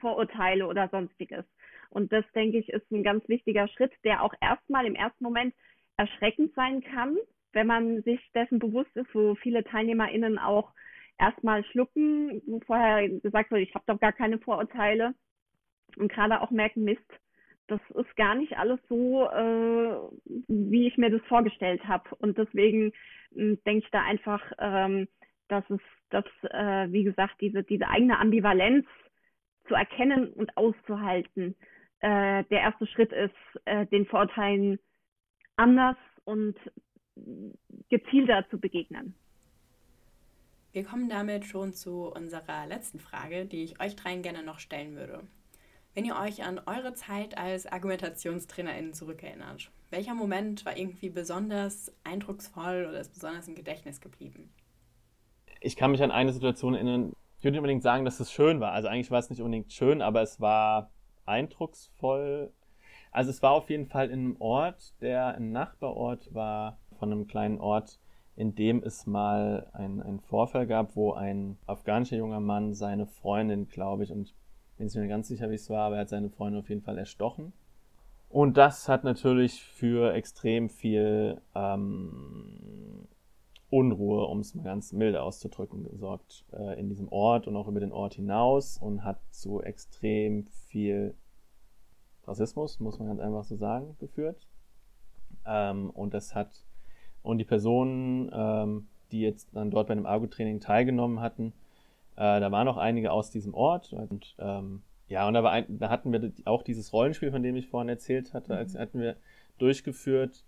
Vorurteile 0.00 0.66
oder 0.66 0.88
sonstiges? 0.88 1.44
Und 1.90 2.12
das, 2.12 2.24
denke 2.34 2.58
ich, 2.58 2.68
ist 2.68 2.90
ein 2.90 3.02
ganz 3.02 3.26
wichtiger 3.28 3.66
Schritt, 3.68 3.92
der 4.04 4.22
auch 4.22 4.34
erstmal 4.40 4.86
im 4.86 4.94
ersten 4.94 5.24
Moment 5.24 5.54
erschreckend 5.96 6.54
sein 6.54 6.82
kann, 6.82 7.16
wenn 7.52 7.66
man 7.66 8.02
sich 8.02 8.20
dessen 8.34 8.58
bewusst 8.58 8.94
ist, 8.96 9.14
wo 9.14 9.34
viele 9.36 9.64
TeilnehmerInnen 9.64 10.38
auch 10.38 10.72
erstmal 11.18 11.64
schlucken, 11.64 12.42
wo 12.46 12.60
vorher 12.60 13.08
gesagt 13.08 13.50
wurde, 13.50 13.62
ich 13.62 13.74
habe 13.74 13.84
doch 13.86 13.98
gar 13.98 14.12
keine 14.12 14.38
Vorurteile 14.38 15.14
und 15.96 16.12
gerade 16.12 16.40
auch 16.40 16.50
merken, 16.50 16.84
Mist, 16.84 17.00
das 17.66 17.80
ist 17.94 18.16
gar 18.16 18.34
nicht 18.34 18.56
alles 18.56 18.80
so, 18.88 19.28
äh, 19.28 19.96
wie 20.48 20.86
ich 20.86 20.96
mir 20.96 21.10
das 21.10 21.22
vorgestellt 21.28 21.84
habe. 21.86 22.08
Und 22.16 22.38
deswegen 22.38 22.92
äh, 23.34 23.56
denke 23.66 23.84
ich 23.84 23.90
da 23.90 24.02
einfach, 24.02 24.42
ähm, 24.58 25.08
dass 25.48 25.64
es, 25.70 25.80
dass, 26.10 26.24
äh, 26.42 26.92
wie 26.92 27.04
gesagt, 27.04 27.40
diese, 27.40 27.62
diese 27.62 27.88
eigene 27.88 28.18
Ambivalenz 28.18 28.86
zu 29.66 29.74
erkennen 29.74 30.32
und 30.32 30.56
auszuhalten, 30.56 31.54
äh, 32.00 32.44
der 32.44 32.60
erste 32.60 32.86
Schritt 32.86 33.12
ist, 33.12 33.34
äh, 33.64 33.86
den 33.86 34.06
Vorurteilen 34.06 34.78
anders 35.56 35.96
und 36.24 36.56
gezielter 37.88 38.48
zu 38.50 38.58
begegnen. 38.58 39.14
Wir 40.72 40.84
kommen 40.84 41.08
damit 41.08 41.44
schon 41.44 41.72
zu 41.72 42.12
unserer 42.12 42.66
letzten 42.66 43.00
Frage, 43.00 43.46
die 43.46 43.64
ich 43.64 43.80
euch 43.80 43.96
dreien 43.96 44.22
gerne 44.22 44.42
noch 44.42 44.60
stellen 44.60 44.94
würde. 44.94 45.22
Wenn 45.94 46.04
ihr 46.04 46.16
euch 46.16 46.44
an 46.44 46.60
eure 46.66 46.94
Zeit 46.94 47.36
als 47.36 47.66
ArgumentationstrainerInnen 47.66 48.92
zurückerinnert, 48.92 49.72
welcher 49.90 50.14
Moment 50.14 50.64
war 50.64 50.76
irgendwie 50.76 51.08
besonders 51.08 51.92
eindrucksvoll 52.04 52.86
oder 52.88 53.00
ist 53.00 53.14
besonders 53.14 53.48
im 53.48 53.54
Gedächtnis 53.54 54.00
geblieben? 54.00 54.50
Ich 55.60 55.76
kann 55.76 55.90
mich 55.90 56.02
an 56.02 56.10
eine 56.10 56.32
Situation 56.32 56.74
erinnern, 56.74 57.12
ich 57.38 57.44
würde 57.44 57.52
nicht 57.52 57.60
unbedingt 57.60 57.82
sagen, 57.82 58.04
dass 58.04 58.20
es 58.20 58.32
schön 58.32 58.60
war. 58.60 58.72
Also 58.72 58.88
eigentlich 58.88 59.10
war 59.10 59.18
es 59.18 59.30
nicht 59.30 59.40
unbedingt 59.40 59.72
schön, 59.72 60.02
aber 60.02 60.22
es 60.22 60.40
war 60.40 60.90
eindrucksvoll. 61.24 62.52
Also 63.12 63.30
es 63.30 63.42
war 63.42 63.52
auf 63.52 63.70
jeden 63.70 63.86
Fall 63.86 64.10
in 64.10 64.20
einem 64.20 64.36
Ort, 64.40 64.94
der 65.00 65.34
ein 65.36 65.52
Nachbarort 65.52 66.34
war 66.34 66.78
von 66.98 67.12
einem 67.12 67.26
kleinen 67.26 67.60
Ort, 67.60 68.00
in 68.36 68.54
dem 68.54 68.82
es 68.82 69.06
mal 69.06 69.68
einen 69.72 70.20
Vorfall 70.20 70.66
gab, 70.66 70.96
wo 70.96 71.12
ein 71.12 71.58
afghanischer 71.66 72.16
junger 72.16 72.40
Mann 72.40 72.74
seine 72.74 73.06
Freundin, 73.06 73.68
glaube 73.68 74.04
ich, 74.04 74.12
und 74.12 74.28
ich 74.28 74.34
bin 74.76 74.88
mehr 74.94 75.08
ganz 75.08 75.26
sicher, 75.26 75.50
wie 75.50 75.56
es 75.56 75.70
war, 75.70 75.86
aber 75.86 75.96
er 75.96 76.02
hat 76.02 76.08
seine 76.08 76.30
Freundin 76.30 76.60
auf 76.60 76.68
jeden 76.68 76.82
Fall 76.82 76.98
erstochen. 76.98 77.52
Und 78.28 78.56
das 78.56 78.88
hat 78.88 79.04
natürlich 79.04 79.62
für 79.64 80.12
extrem 80.14 80.68
viel 80.68 81.40
ähm, 81.54 83.08
Unruhe, 83.70 84.26
um 84.26 84.40
es 84.40 84.54
mal 84.54 84.62
ganz 84.62 84.92
milde 84.92 85.22
auszudrücken, 85.22 85.84
gesorgt 85.84 86.44
äh, 86.52 86.78
in 86.80 86.88
diesem 86.88 87.08
Ort 87.12 87.46
und 87.46 87.56
auch 87.56 87.68
über 87.68 87.80
den 87.80 87.92
Ort 87.92 88.14
hinaus 88.14 88.78
und 88.78 89.04
hat 89.04 89.20
zu 89.30 89.62
extrem 89.62 90.46
viel 90.68 91.14
Rassismus, 92.26 92.80
muss 92.80 92.98
man 92.98 93.08
ganz 93.08 93.20
einfach 93.20 93.44
so 93.44 93.56
sagen, 93.56 93.96
geführt. 93.98 94.46
Ähm, 95.44 95.90
und 95.90 96.14
das 96.14 96.34
hat, 96.34 96.64
und 97.22 97.38
die 97.38 97.44
Personen, 97.44 98.30
ähm, 98.32 98.88
die 99.12 99.20
jetzt 99.20 99.54
dann 99.54 99.70
dort 99.70 99.88
bei 99.88 99.94
dem 99.94 100.06
Argo-Training 100.06 100.60
teilgenommen 100.60 101.20
hatten, 101.20 101.52
äh, 102.16 102.40
da 102.40 102.50
waren 102.50 102.68
auch 102.68 102.78
einige 102.78 103.12
aus 103.12 103.30
diesem 103.30 103.54
Ort 103.54 103.92
und 103.92 104.34
ähm, 104.38 104.82
ja, 105.08 105.26
und 105.26 105.34
da, 105.34 105.42
ein, 105.48 105.78
da 105.78 105.88
hatten 105.88 106.12
wir 106.12 106.32
auch 106.44 106.62
dieses 106.62 106.92
Rollenspiel, 106.92 107.30
von 107.30 107.42
dem 107.42 107.56
ich 107.56 107.68
vorhin 107.68 107.88
erzählt 107.88 108.34
hatte, 108.34 108.54
als 108.54 108.74
mhm. 108.74 108.78
hatten 108.78 109.00
wir 109.00 109.16
durchgeführt 109.58 110.44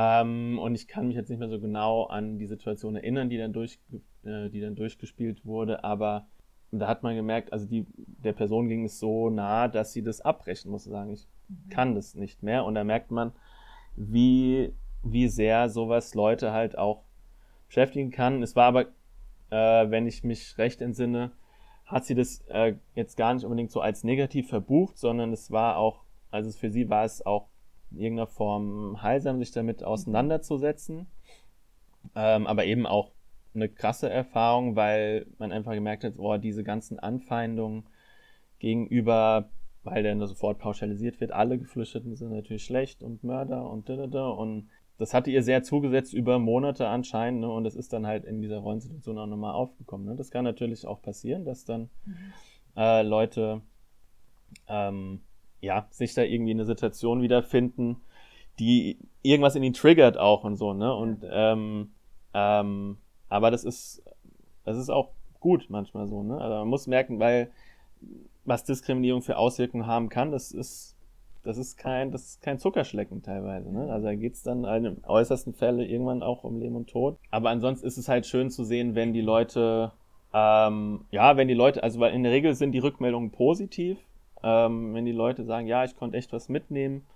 ähm, 0.00 0.60
und 0.60 0.76
ich 0.76 0.86
kann 0.86 1.08
mich 1.08 1.16
jetzt 1.16 1.28
nicht 1.28 1.40
mehr 1.40 1.48
so 1.48 1.58
genau 1.58 2.04
an 2.04 2.38
die 2.38 2.46
Situation 2.46 2.94
erinnern, 2.94 3.28
die 3.28 3.36
dann, 3.36 3.52
durch, 3.52 3.80
äh, 4.22 4.48
die 4.48 4.60
dann 4.60 4.76
durchgespielt 4.76 5.44
wurde, 5.44 5.82
aber 5.82 6.28
da 6.70 6.86
hat 6.86 7.02
man 7.02 7.16
gemerkt, 7.16 7.52
also 7.52 7.66
die, 7.66 7.84
der 7.96 8.32
Person 8.32 8.68
ging 8.68 8.84
es 8.84 9.00
so 9.00 9.28
nah, 9.28 9.66
dass 9.66 9.92
sie 9.92 10.04
das 10.04 10.20
abbrechen 10.20 10.70
musste, 10.70 10.90
sagen, 10.90 11.10
ich 11.10 11.26
mhm. 11.48 11.70
kann 11.70 11.94
das 11.96 12.14
nicht 12.14 12.44
mehr. 12.44 12.64
Und 12.64 12.76
da 12.76 12.84
merkt 12.84 13.10
man, 13.10 13.32
wie, 13.96 14.72
wie 15.02 15.26
sehr 15.26 15.68
sowas 15.68 16.14
Leute 16.14 16.52
halt 16.52 16.78
auch 16.78 17.02
beschäftigen 17.66 18.12
kann. 18.12 18.40
Es 18.40 18.54
war 18.54 18.66
aber, 18.66 18.82
äh, 19.50 19.90
wenn 19.90 20.06
ich 20.06 20.22
mich 20.22 20.58
recht 20.58 20.80
entsinne, 20.80 21.32
hat 21.86 22.04
sie 22.04 22.14
das 22.14 22.44
äh, 22.50 22.74
jetzt 22.94 23.16
gar 23.16 23.34
nicht 23.34 23.44
unbedingt 23.44 23.72
so 23.72 23.80
als 23.80 24.04
negativ 24.04 24.48
verbucht, 24.48 24.96
sondern 24.96 25.32
es 25.32 25.50
war 25.50 25.76
auch, 25.76 26.04
also 26.30 26.52
für 26.52 26.70
sie 26.70 26.88
war 26.88 27.04
es 27.04 27.26
auch 27.26 27.48
in 27.90 27.98
irgendeiner 27.98 28.26
Form 28.26 29.02
heilsam, 29.02 29.38
sich 29.38 29.52
damit 29.52 29.84
auseinanderzusetzen. 29.84 31.06
Ähm, 32.14 32.46
aber 32.46 32.64
eben 32.64 32.86
auch 32.86 33.10
eine 33.54 33.68
krasse 33.68 34.08
Erfahrung, 34.08 34.76
weil 34.76 35.26
man 35.38 35.52
einfach 35.52 35.72
gemerkt 35.72 36.04
hat, 36.04 36.14
oh, 36.18 36.36
diese 36.36 36.64
ganzen 36.64 36.98
Anfeindungen 36.98 37.84
gegenüber, 38.58 39.50
weil 39.82 40.02
dann 40.02 40.24
sofort 40.26 40.58
pauschalisiert 40.58 41.20
wird, 41.20 41.32
alle 41.32 41.58
Geflüchteten 41.58 42.14
sind 42.16 42.30
natürlich 42.30 42.64
schlecht 42.64 43.02
und 43.02 43.24
Mörder 43.24 43.68
und 43.68 43.88
da, 43.88 44.28
und 44.28 44.68
das 44.98 45.14
hatte 45.14 45.30
ihr 45.30 45.42
sehr 45.42 45.62
zugesetzt 45.62 46.12
über 46.12 46.38
Monate 46.38 46.88
anscheinend, 46.88 47.40
ne? 47.40 47.48
Und 47.48 47.64
es 47.66 47.76
ist 47.76 47.92
dann 47.92 48.06
halt 48.06 48.24
in 48.24 48.42
dieser 48.42 48.58
Rollensituation 48.58 49.18
auch 49.18 49.26
nochmal 49.26 49.54
aufgekommen. 49.54 50.06
Ne? 50.06 50.16
Das 50.16 50.32
kann 50.32 50.44
natürlich 50.44 50.86
auch 50.86 51.00
passieren, 51.00 51.44
dass 51.44 51.64
dann 51.64 51.88
mhm. 52.04 52.16
äh, 52.76 53.02
Leute 53.02 53.62
ähm, 54.66 55.20
ja, 55.60 55.86
sich 55.90 56.14
da 56.14 56.22
irgendwie 56.22 56.52
in 56.52 56.58
eine 56.58 56.66
Situation 56.66 57.22
wiederfinden, 57.22 57.96
die 58.58 58.98
irgendwas 59.22 59.54
in 59.56 59.62
ihn 59.62 59.74
triggert 59.74 60.18
auch 60.18 60.44
und 60.44 60.56
so, 60.56 60.72
ne? 60.72 60.94
Und 60.94 61.24
ähm, 61.30 61.90
ähm, 62.34 62.98
aber 63.28 63.50
das 63.50 63.64
ist, 63.64 64.02
das 64.64 64.76
ist 64.76 64.90
auch 64.90 65.10
gut 65.40 65.66
manchmal 65.68 66.06
so, 66.08 66.22
ne? 66.22 66.40
Also 66.40 66.56
man 66.56 66.68
muss 66.68 66.86
merken, 66.86 67.18
weil 67.18 67.50
was 68.44 68.64
Diskriminierung 68.64 69.22
für 69.22 69.36
Auswirkungen 69.36 69.86
haben 69.86 70.08
kann, 70.08 70.32
das 70.32 70.52
ist, 70.52 70.96
das 71.44 71.58
ist 71.58 71.76
kein, 71.76 72.10
das 72.10 72.24
ist 72.24 72.42
kein 72.42 72.58
Zuckerschlecken 72.58 73.22
teilweise, 73.22 73.72
ne? 73.72 73.92
Also 73.92 74.06
da 74.06 74.14
geht's 74.14 74.42
dann 74.42 74.64
in 74.64 74.84
den 74.84 75.04
äußersten 75.04 75.54
Fälle 75.54 75.84
irgendwann 75.84 76.22
auch 76.22 76.44
um 76.44 76.58
Leben 76.58 76.76
und 76.76 76.90
Tod. 76.90 77.18
Aber 77.30 77.50
ansonsten 77.50 77.86
ist 77.86 77.98
es 77.98 78.08
halt 78.08 78.26
schön 78.26 78.50
zu 78.50 78.64
sehen, 78.64 78.94
wenn 78.94 79.12
die 79.12 79.20
Leute, 79.20 79.92
ähm, 80.32 81.04
ja, 81.10 81.36
wenn 81.36 81.48
die 81.48 81.54
Leute, 81.54 81.82
also 81.82 82.00
weil 82.00 82.14
in 82.14 82.22
der 82.22 82.32
Regel 82.32 82.54
sind 82.54 82.72
die 82.72 82.78
Rückmeldungen 82.78 83.30
positiv, 83.30 83.98
ähm, 84.42 84.94
wenn 84.94 85.04
die 85.04 85.12
Leute 85.12 85.44
sagen, 85.44 85.66
ja, 85.66 85.84
ich 85.84 85.96
konnte 85.96 86.16
echt 86.16 86.32
was 86.32 86.48
mitnehmen, 86.48 87.06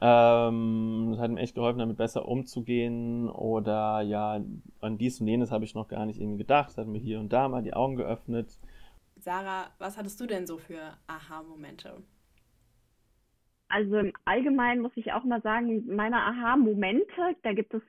ähm, 0.00 1.08
das 1.10 1.20
hat 1.20 1.30
mir 1.30 1.40
echt 1.40 1.56
geholfen, 1.56 1.80
damit 1.80 1.96
besser 1.96 2.28
umzugehen 2.28 3.28
oder 3.28 4.00
ja, 4.02 4.40
an 4.80 4.98
dies 4.98 5.20
und 5.20 5.26
jenes 5.26 5.50
habe 5.50 5.64
ich 5.64 5.74
noch 5.74 5.88
gar 5.88 6.06
nicht 6.06 6.20
irgendwie 6.20 6.38
gedacht, 6.38 6.68
das 6.68 6.78
hat 6.78 6.86
mir 6.86 6.98
hier 6.98 7.18
und 7.18 7.32
da 7.32 7.48
mal 7.48 7.62
die 7.62 7.74
Augen 7.74 7.96
geöffnet. 7.96 8.58
Sarah, 9.16 9.66
was 9.78 9.98
hattest 9.98 10.20
du 10.20 10.26
denn 10.26 10.46
so 10.46 10.58
für 10.58 10.96
Aha-Momente? 11.08 12.02
Also 13.68 13.98
im 13.98 14.12
Allgemeinen 14.24 14.80
muss 14.80 14.96
ich 14.96 15.12
auch 15.12 15.24
mal 15.24 15.42
sagen, 15.42 15.84
meine 15.94 16.16
Aha-Momente, 16.16 17.36
da 17.42 17.52
gibt 17.52 17.74
es 17.74 17.82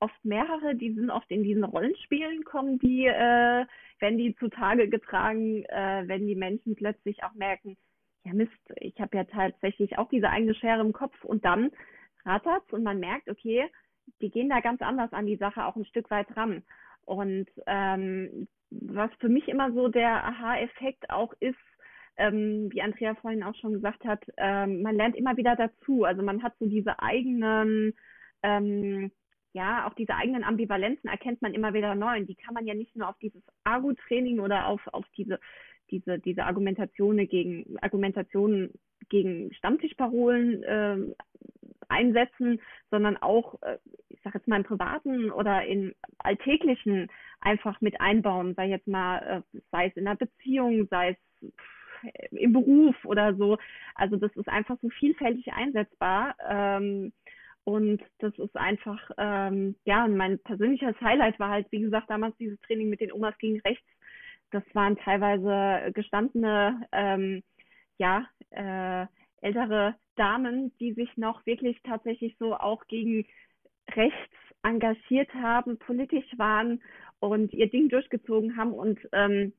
oft 0.00 0.24
mehrere, 0.24 0.74
die 0.74 0.92
sind 0.92 1.10
oft 1.10 1.30
in 1.30 1.44
diesen 1.44 1.64
Rollenspielen 1.64 2.44
kommen, 2.44 2.78
die, 2.78 3.06
äh, 3.06 3.64
wenn 4.00 4.18
die 4.18 4.34
zutage 4.36 4.88
getragen, 4.88 5.64
äh, 5.64 6.02
wenn 6.06 6.26
die 6.26 6.34
Menschen 6.36 6.74
plötzlich 6.74 7.24
auch 7.24 7.32
merken, 7.34 7.76
ja 8.24 8.32
Mist, 8.32 8.52
ich 8.76 8.98
habe 9.00 9.16
ja 9.16 9.24
tatsächlich 9.24 9.98
auch 9.98 10.08
diese 10.08 10.30
eigene 10.30 10.54
Schere 10.54 10.80
im 10.80 10.92
Kopf 10.92 11.22
und 11.24 11.44
dann 11.44 11.70
rattert's 12.24 12.72
und 12.72 12.82
man 12.82 12.98
merkt, 12.98 13.28
okay, 13.28 13.68
die 14.20 14.30
gehen 14.30 14.48
da 14.48 14.60
ganz 14.60 14.82
anders 14.82 15.12
an 15.12 15.26
die 15.26 15.36
Sache 15.36 15.64
auch 15.64 15.76
ein 15.76 15.84
Stück 15.84 16.10
weit 16.10 16.34
ran. 16.36 16.62
Und 17.04 17.48
ähm, 17.66 18.48
was 18.70 19.10
für 19.20 19.28
mich 19.28 19.48
immer 19.48 19.72
so 19.72 19.88
der 19.88 20.24
Aha-Effekt 20.24 21.10
auch 21.10 21.32
ist, 21.40 21.56
ähm, 22.16 22.68
wie 22.70 22.82
Andrea 22.82 23.14
vorhin 23.14 23.42
auch 23.42 23.54
schon 23.56 23.74
gesagt 23.74 24.04
hat, 24.04 24.24
ähm, 24.36 24.82
man 24.82 24.96
lernt 24.96 25.16
immer 25.16 25.36
wieder 25.36 25.56
dazu. 25.56 26.04
Also 26.04 26.22
man 26.22 26.42
hat 26.42 26.54
so 26.58 26.66
diese 26.66 27.00
eigenen, 27.00 27.94
ähm, 28.42 29.10
ja, 29.52 29.86
auch 29.86 29.94
diese 29.94 30.14
eigenen 30.14 30.44
Ambivalenzen 30.44 31.10
erkennt 31.10 31.42
man 31.42 31.54
immer 31.54 31.74
wieder 31.74 31.94
neu. 31.94 32.18
Und 32.18 32.26
die 32.28 32.36
kann 32.36 32.54
man 32.54 32.66
ja 32.66 32.74
nicht 32.74 32.96
nur 32.96 33.08
auf 33.08 33.18
dieses 33.18 33.42
Argo-Training 33.64 34.40
oder 34.40 34.66
auf, 34.68 34.80
auf 34.92 35.06
diese 35.16 35.40
diese, 35.94 36.18
diese 36.18 36.44
Argumentationen 36.44 37.28
gegen, 37.28 37.76
Argumentationen 37.80 38.72
gegen 39.08 39.52
Stammtischparolen 39.54 40.62
äh, 40.64 40.96
einsetzen, 41.88 42.60
sondern 42.90 43.16
auch, 43.16 43.62
äh, 43.62 43.78
ich 44.08 44.20
sage 44.22 44.38
jetzt 44.38 44.48
mal 44.48 44.56
im 44.56 44.64
privaten 44.64 45.30
oder 45.30 45.64
im 45.66 45.94
alltäglichen 46.18 47.08
einfach 47.40 47.80
mit 47.80 48.00
einbauen, 48.00 48.54
sei 48.54 48.68
jetzt 48.68 48.88
mal, 48.88 49.44
äh, 49.54 49.58
sei 49.70 49.86
es 49.86 49.96
in 49.96 50.06
einer 50.06 50.16
Beziehung, 50.16 50.88
sei 50.88 51.10
es 51.10 51.52
im 52.32 52.52
Beruf 52.52 52.96
oder 53.04 53.34
so. 53.36 53.58
Also 53.94 54.16
das 54.16 54.34
ist 54.36 54.48
einfach 54.48 54.76
so 54.82 54.88
vielfältig 54.90 55.52
einsetzbar. 55.52 56.34
Ähm, 56.48 57.12
und 57.64 58.02
das 58.18 58.38
ist 58.38 58.56
einfach, 58.56 59.10
ähm, 59.16 59.74
ja, 59.86 60.04
und 60.04 60.16
mein 60.16 60.38
persönliches 60.40 61.00
Highlight 61.00 61.40
war 61.40 61.48
halt, 61.48 61.66
wie 61.70 61.80
gesagt, 61.80 62.10
damals 62.10 62.36
dieses 62.36 62.60
Training 62.60 62.90
mit 62.90 63.00
den 63.00 63.12
Omas 63.12 63.36
gegen 63.38 63.60
rechts. 63.60 63.86
Das 64.54 64.62
waren 64.72 64.96
teilweise 64.96 65.90
gestandene, 65.94 66.86
ähm, 66.92 67.42
ja, 67.98 68.24
äh, 68.50 69.06
ältere 69.40 69.96
Damen, 70.14 70.72
die 70.78 70.92
sich 70.92 71.08
noch 71.16 71.44
wirklich 71.44 71.76
tatsächlich 71.82 72.36
so 72.38 72.54
auch 72.54 72.86
gegen 72.86 73.26
rechts 73.96 74.30
engagiert 74.62 75.34
haben, 75.34 75.76
politisch 75.78 76.26
waren 76.36 76.80
und 77.18 77.52
ihr 77.52 77.68
Ding 77.68 77.88
durchgezogen 77.88 78.56
haben. 78.56 78.72
Und 78.72 79.00
ähm, 79.10 79.52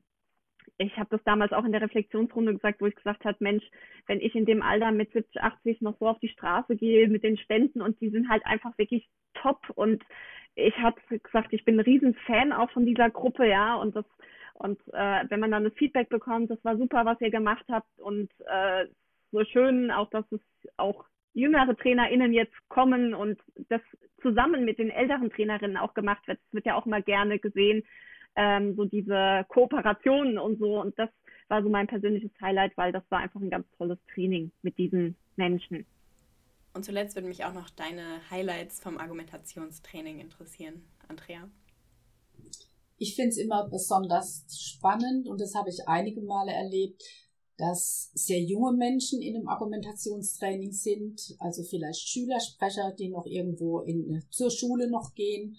ich 0.78 0.96
habe 0.96 1.10
das 1.10 1.22
damals 1.24 1.52
auch 1.52 1.66
in 1.66 1.72
der 1.72 1.82
Reflexionsrunde 1.82 2.54
gesagt, 2.54 2.80
wo 2.80 2.86
ich 2.86 2.96
gesagt 2.96 3.26
habe, 3.26 3.36
Mensch, 3.40 3.64
wenn 4.06 4.22
ich 4.22 4.34
in 4.34 4.46
dem 4.46 4.62
Alter 4.62 4.92
mit 4.92 5.12
70, 5.12 5.42
80 5.42 5.82
noch 5.82 5.98
so 5.98 6.08
auf 6.08 6.18
die 6.20 6.30
Straße 6.30 6.74
gehe 6.74 7.06
mit 7.08 7.22
den 7.22 7.36
Ständen 7.36 7.82
und 7.82 8.00
die 8.00 8.08
sind 8.08 8.30
halt 8.30 8.46
einfach 8.46 8.76
wirklich 8.78 9.06
top 9.34 9.60
und 9.74 10.02
ich 10.56 10.76
habe 10.78 11.00
gesagt, 11.22 11.52
ich 11.52 11.64
bin 11.64 11.76
ein 11.76 11.84
Riesenfan 11.84 12.52
auch 12.52 12.70
von 12.72 12.84
dieser 12.84 13.10
Gruppe, 13.10 13.46
ja, 13.46 13.76
und 13.76 13.94
das 13.94 14.04
und 14.54 14.80
äh, 14.94 15.24
wenn 15.28 15.40
man 15.40 15.50
dann 15.50 15.64
das 15.64 15.74
Feedback 15.74 16.08
bekommt, 16.08 16.50
das 16.50 16.64
war 16.64 16.78
super, 16.78 17.04
was 17.04 17.20
ihr 17.20 17.30
gemacht 17.30 17.66
habt 17.70 17.98
und 17.98 18.30
äh, 18.46 18.86
so 19.30 19.44
schön 19.44 19.90
auch, 19.90 20.08
dass 20.08 20.24
es 20.32 20.40
auch 20.78 21.04
jüngere 21.34 21.76
TrainerInnen 21.76 22.32
jetzt 22.32 22.54
kommen 22.68 23.12
und 23.12 23.38
das 23.68 23.82
zusammen 24.22 24.64
mit 24.64 24.78
den 24.78 24.88
älteren 24.88 25.30
Trainerinnen 25.30 25.76
auch 25.76 25.92
gemacht 25.92 26.26
wird. 26.26 26.38
Das 26.38 26.54
wird 26.54 26.66
ja 26.66 26.74
auch 26.74 26.86
immer 26.86 27.02
gerne 27.02 27.38
gesehen, 27.38 27.82
ähm, 28.34 28.74
so 28.76 28.86
diese 28.86 29.44
Kooperationen 29.48 30.38
und 30.38 30.58
so. 30.58 30.80
Und 30.80 30.98
das 30.98 31.10
war 31.48 31.62
so 31.62 31.68
mein 31.68 31.86
persönliches 31.86 32.30
Highlight, 32.40 32.76
weil 32.76 32.92
das 32.92 33.04
war 33.10 33.18
einfach 33.18 33.40
ein 33.40 33.50
ganz 33.50 33.66
tolles 33.76 33.98
Training 34.14 34.50
mit 34.62 34.78
diesen 34.78 35.16
Menschen. 35.36 35.84
Und 36.76 36.84
zuletzt 36.84 37.14
würde 37.14 37.26
mich 37.26 37.42
auch 37.42 37.54
noch 37.54 37.70
deine 37.70 38.20
Highlights 38.30 38.80
vom 38.80 38.98
Argumentationstraining 38.98 40.20
interessieren, 40.20 40.84
Andrea. 41.08 41.50
Ich 42.98 43.16
finde 43.16 43.30
es 43.30 43.38
immer 43.38 43.66
besonders 43.70 44.44
spannend 44.50 45.26
und 45.26 45.40
das 45.40 45.54
habe 45.54 45.70
ich 45.70 45.88
einige 45.88 46.20
Male 46.20 46.52
erlebt, 46.52 47.02
dass 47.56 48.10
sehr 48.12 48.42
junge 48.42 48.76
Menschen 48.76 49.22
in 49.22 49.36
einem 49.36 49.48
Argumentationstraining 49.48 50.72
sind, 50.72 51.34
also 51.38 51.62
vielleicht 51.62 52.06
Schülersprecher, 52.06 52.92
die 52.92 53.08
noch 53.08 53.24
irgendwo 53.24 53.80
in, 53.80 54.22
zur 54.28 54.50
Schule 54.50 54.90
noch 54.90 55.14
gehen 55.14 55.56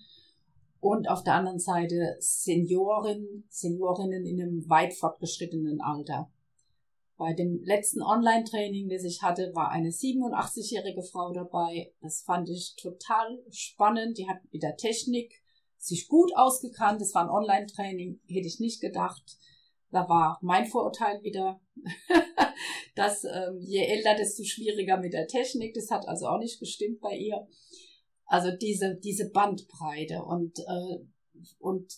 und 0.80 1.10
auf 1.10 1.24
der 1.24 1.34
anderen 1.34 1.60
Seite 1.60 2.18
Senioren, 2.20 3.44
Seniorinnen 3.50 4.24
in 4.24 4.40
einem 4.40 4.70
weit 4.70 4.94
fortgeschrittenen 4.94 5.82
Alter. 5.82 6.32
Bei 7.18 7.34
dem 7.34 7.64
letzten 7.64 8.04
Online-Training, 8.04 8.90
das 8.90 9.04
ich 9.04 9.24
hatte, 9.24 9.52
war 9.56 9.72
eine 9.72 9.90
87-jährige 9.90 11.02
Frau 11.02 11.34
dabei. 11.34 11.92
Das 12.00 12.22
fand 12.22 12.48
ich 12.48 12.76
total 12.80 13.44
spannend. 13.50 14.20
Die 14.20 14.30
hat 14.30 14.38
mit 14.52 14.62
der 14.62 14.78
Technik 14.78 15.34
sich 15.80 16.08
gut 16.08 16.32
ausgekannt. 16.36 17.02
Das 17.02 17.16
war 17.16 17.24
ein 17.24 17.32
Online-Training, 17.32 18.20
hätte 18.28 18.48
ich 18.48 18.60
nicht 18.60 18.82
gedacht. 18.82 19.24
Da 19.90 20.08
war 20.08 20.38
mein 20.42 20.68
Vorurteil 20.68 21.24
wieder, 21.24 21.60
dass 22.96 23.24
ähm, 23.24 23.62
je 23.62 23.84
älter, 23.84 24.16
desto 24.16 24.44
schwieriger 24.44 24.98
mit 24.98 25.14
der 25.14 25.28
Technik. 25.28 25.74
Das 25.74 25.90
hat 25.90 26.08
also 26.08 26.28
auch 26.28 26.40
nicht 26.40 26.60
gestimmt 26.60 27.00
bei 27.00 27.18
ihr. 27.18 27.48
Also 28.26 28.52
diese, 28.52 28.96
diese 28.96 29.32
Bandbreite 29.32 30.22
und, 30.22 30.60
äh, 30.60 30.98
und 31.58 31.92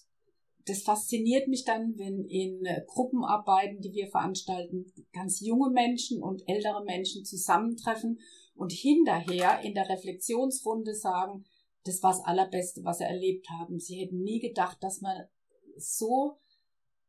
das 0.69 0.83
fasziniert 0.83 1.47
mich 1.47 1.65
dann, 1.65 1.97
wenn 1.97 2.23
in 2.25 2.63
Gruppenarbeiten, 2.87 3.81
die 3.81 3.91
wir 3.93 4.07
veranstalten, 4.07 4.85
ganz 5.11 5.39
junge 5.39 5.71
Menschen 5.71 6.21
und 6.21 6.43
ältere 6.47 6.83
Menschen 6.83 7.25
zusammentreffen 7.25 8.19
und 8.55 8.71
hinterher 8.71 9.61
in 9.63 9.73
der 9.73 9.89
Reflexionsrunde 9.89 10.93
sagen, 10.93 11.45
das 11.85 12.03
war 12.03 12.11
das 12.11 12.23
Allerbeste, 12.23 12.83
was 12.83 12.99
sie 12.99 13.05
erlebt 13.05 13.49
haben. 13.49 13.79
Sie 13.79 13.99
hätten 13.99 14.21
nie 14.21 14.39
gedacht, 14.39 14.77
dass 14.81 15.01
man 15.01 15.27
so 15.77 16.37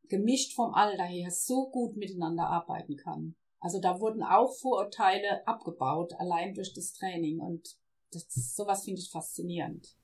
gemischt 0.09 0.55
vom 0.55 0.73
Alter 0.75 1.05
her 1.05 1.31
so 1.31 1.71
gut 1.71 1.97
miteinander 1.97 2.47
arbeiten 2.47 2.97
kann. 2.97 3.37
Also 3.59 3.79
da 3.79 4.01
wurden 4.01 4.23
auch 4.23 4.55
Vorurteile 4.55 5.47
abgebaut, 5.47 6.15
allein 6.19 6.55
durch 6.55 6.73
das 6.73 6.93
Training. 6.93 7.41
Und 7.41 7.77
das, 8.11 8.27
sowas 8.55 8.85
finde 8.85 9.01
ich 9.01 9.11
faszinierend. 9.11 9.97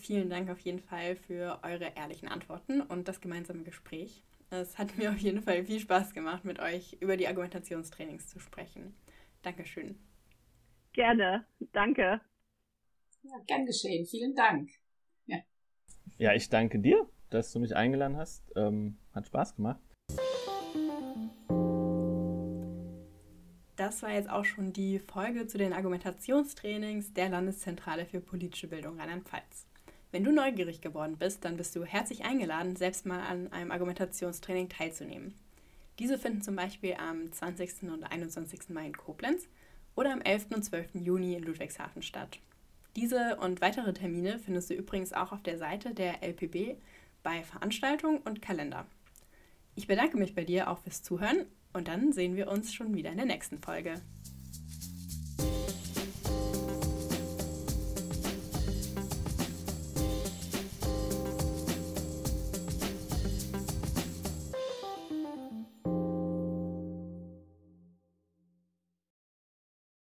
Vielen 0.00 0.30
Dank 0.30 0.48
auf 0.48 0.58
jeden 0.60 0.80
Fall 0.80 1.14
für 1.14 1.60
eure 1.62 1.92
ehrlichen 1.94 2.26
Antworten 2.26 2.80
und 2.80 3.06
das 3.06 3.20
gemeinsame 3.20 3.64
Gespräch. 3.64 4.24
Es 4.48 4.78
hat 4.78 4.96
mir 4.96 5.10
auf 5.10 5.18
jeden 5.18 5.42
Fall 5.42 5.62
viel 5.64 5.78
Spaß 5.78 6.14
gemacht, 6.14 6.44
mit 6.44 6.58
euch 6.58 6.96
über 7.00 7.18
die 7.18 7.28
Argumentationstrainings 7.28 8.28
zu 8.28 8.40
sprechen. 8.40 8.94
Dankeschön. 9.42 9.98
Gerne, 10.92 11.44
danke. 11.72 12.20
Ja, 13.22 13.32
gern 13.46 13.66
geschehen. 13.66 14.06
Vielen 14.06 14.34
Dank. 14.34 14.70
Ja, 15.26 15.38
ja 16.16 16.32
ich 16.32 16.48
danke 16.48 16.78
dir, 16.78 17.06
dass 17.28 17.52
du 17.52 17.60
mich 17.60 17.76
eingeladen 17.76 18.16
hast. 18.16 18.42
Ähm, 18.56 18.96
hat 19.12 19.26
Spaß 19.26 19.56
gemacht. 19.56 19.80
Das 23.76 24.02
war 24.02 24.12
jetzt 24.12 24.30
auch 24.30 24.44
schon 24.44 24.72
die 24.72 24.98
Folge 24.98 25.46
zu 25.46 25.58
den 25.58 25.74
Argumentationstrainings 25.74 27.12
der 27.12 27.28
Landeszentrale 27.28 28.06
für 28.06 28.20
politische 28.20 28.66
Bildung 28.66 28.98
Rheinland-Pfalz. 28.98 29.69
Wenn 30.12 30.24
du 30.24 30.32
neugierig 30.32 30.80
geworden 30.80 31.16
bist, 31.18 31.44
dann 31.44 31.56
bist 31.56 31.76
du 31.76 31.84
herzlich 31.84 32.24
eingeladen, 32.24 32.74
selbst 32.74 33.06
mal 33.06 33.20
an 33.20 33.52
einem 33.52 33.70
Argumentationstraining 33.70 34.68
teilzunehmen. 34.68 35.34
Diese 36.00 36.18
finden 36.18 36.42
zum 36.42 36.56
Beispiel 36.56 36.94
am 36.94 37.30
20. 37.30 37.84
und 37.84 38.04
21. 38.04 38.70
Mai 38.70 38.86
in 38.86 38.96
Koblenz 38.96 39.46
oder 39.94 40.12
am 40.12 40.20
11. 40.20 40.46
und 40.54 40.64
12. 40.64 40.94
Juni 40.94 41.34
in 41.34 41.44
Ludwigshafen 41.44 42.02
statt. 42.02 42.40
Diese 42.96 43.36
und 43.36 43.60
weitere 43.60 43.92
Termine 43.92 44.40
findest 44.40 44.70
du 44.70 44.74
übrigens 44.74 45.12
auch 45.12 45.30
auf 45.30 45.42
der 45.42 45.58
Seite 45.58 45.94
der 45.94 46.22
LPB 46.24 46.80
bei 47.22 47.44
Veranstaltungen 47.44 48.18
und 48.18 48.42
Kalender. 48.42 48.86
Ich 49.76 49.86
bedanke 49.86 50.16
mich 50.16 50.34
bei 50.34 50.44
dir 50.44 50.70
auch 50.70 50.78
fürs 50.78 51.02
Zuhören 51.02 51.46
und 51.72 51.86
dann 51.86 52.12
sehen 52.12 52.34
wir 52.34 52.48
uns 52.48 52.74
schon 52.74 52.94
wieder 52.94 53.10
in 53.10 53.18
der 53.18 53.26
nächsten 53.26 53.58
Folge. 53.58 53.94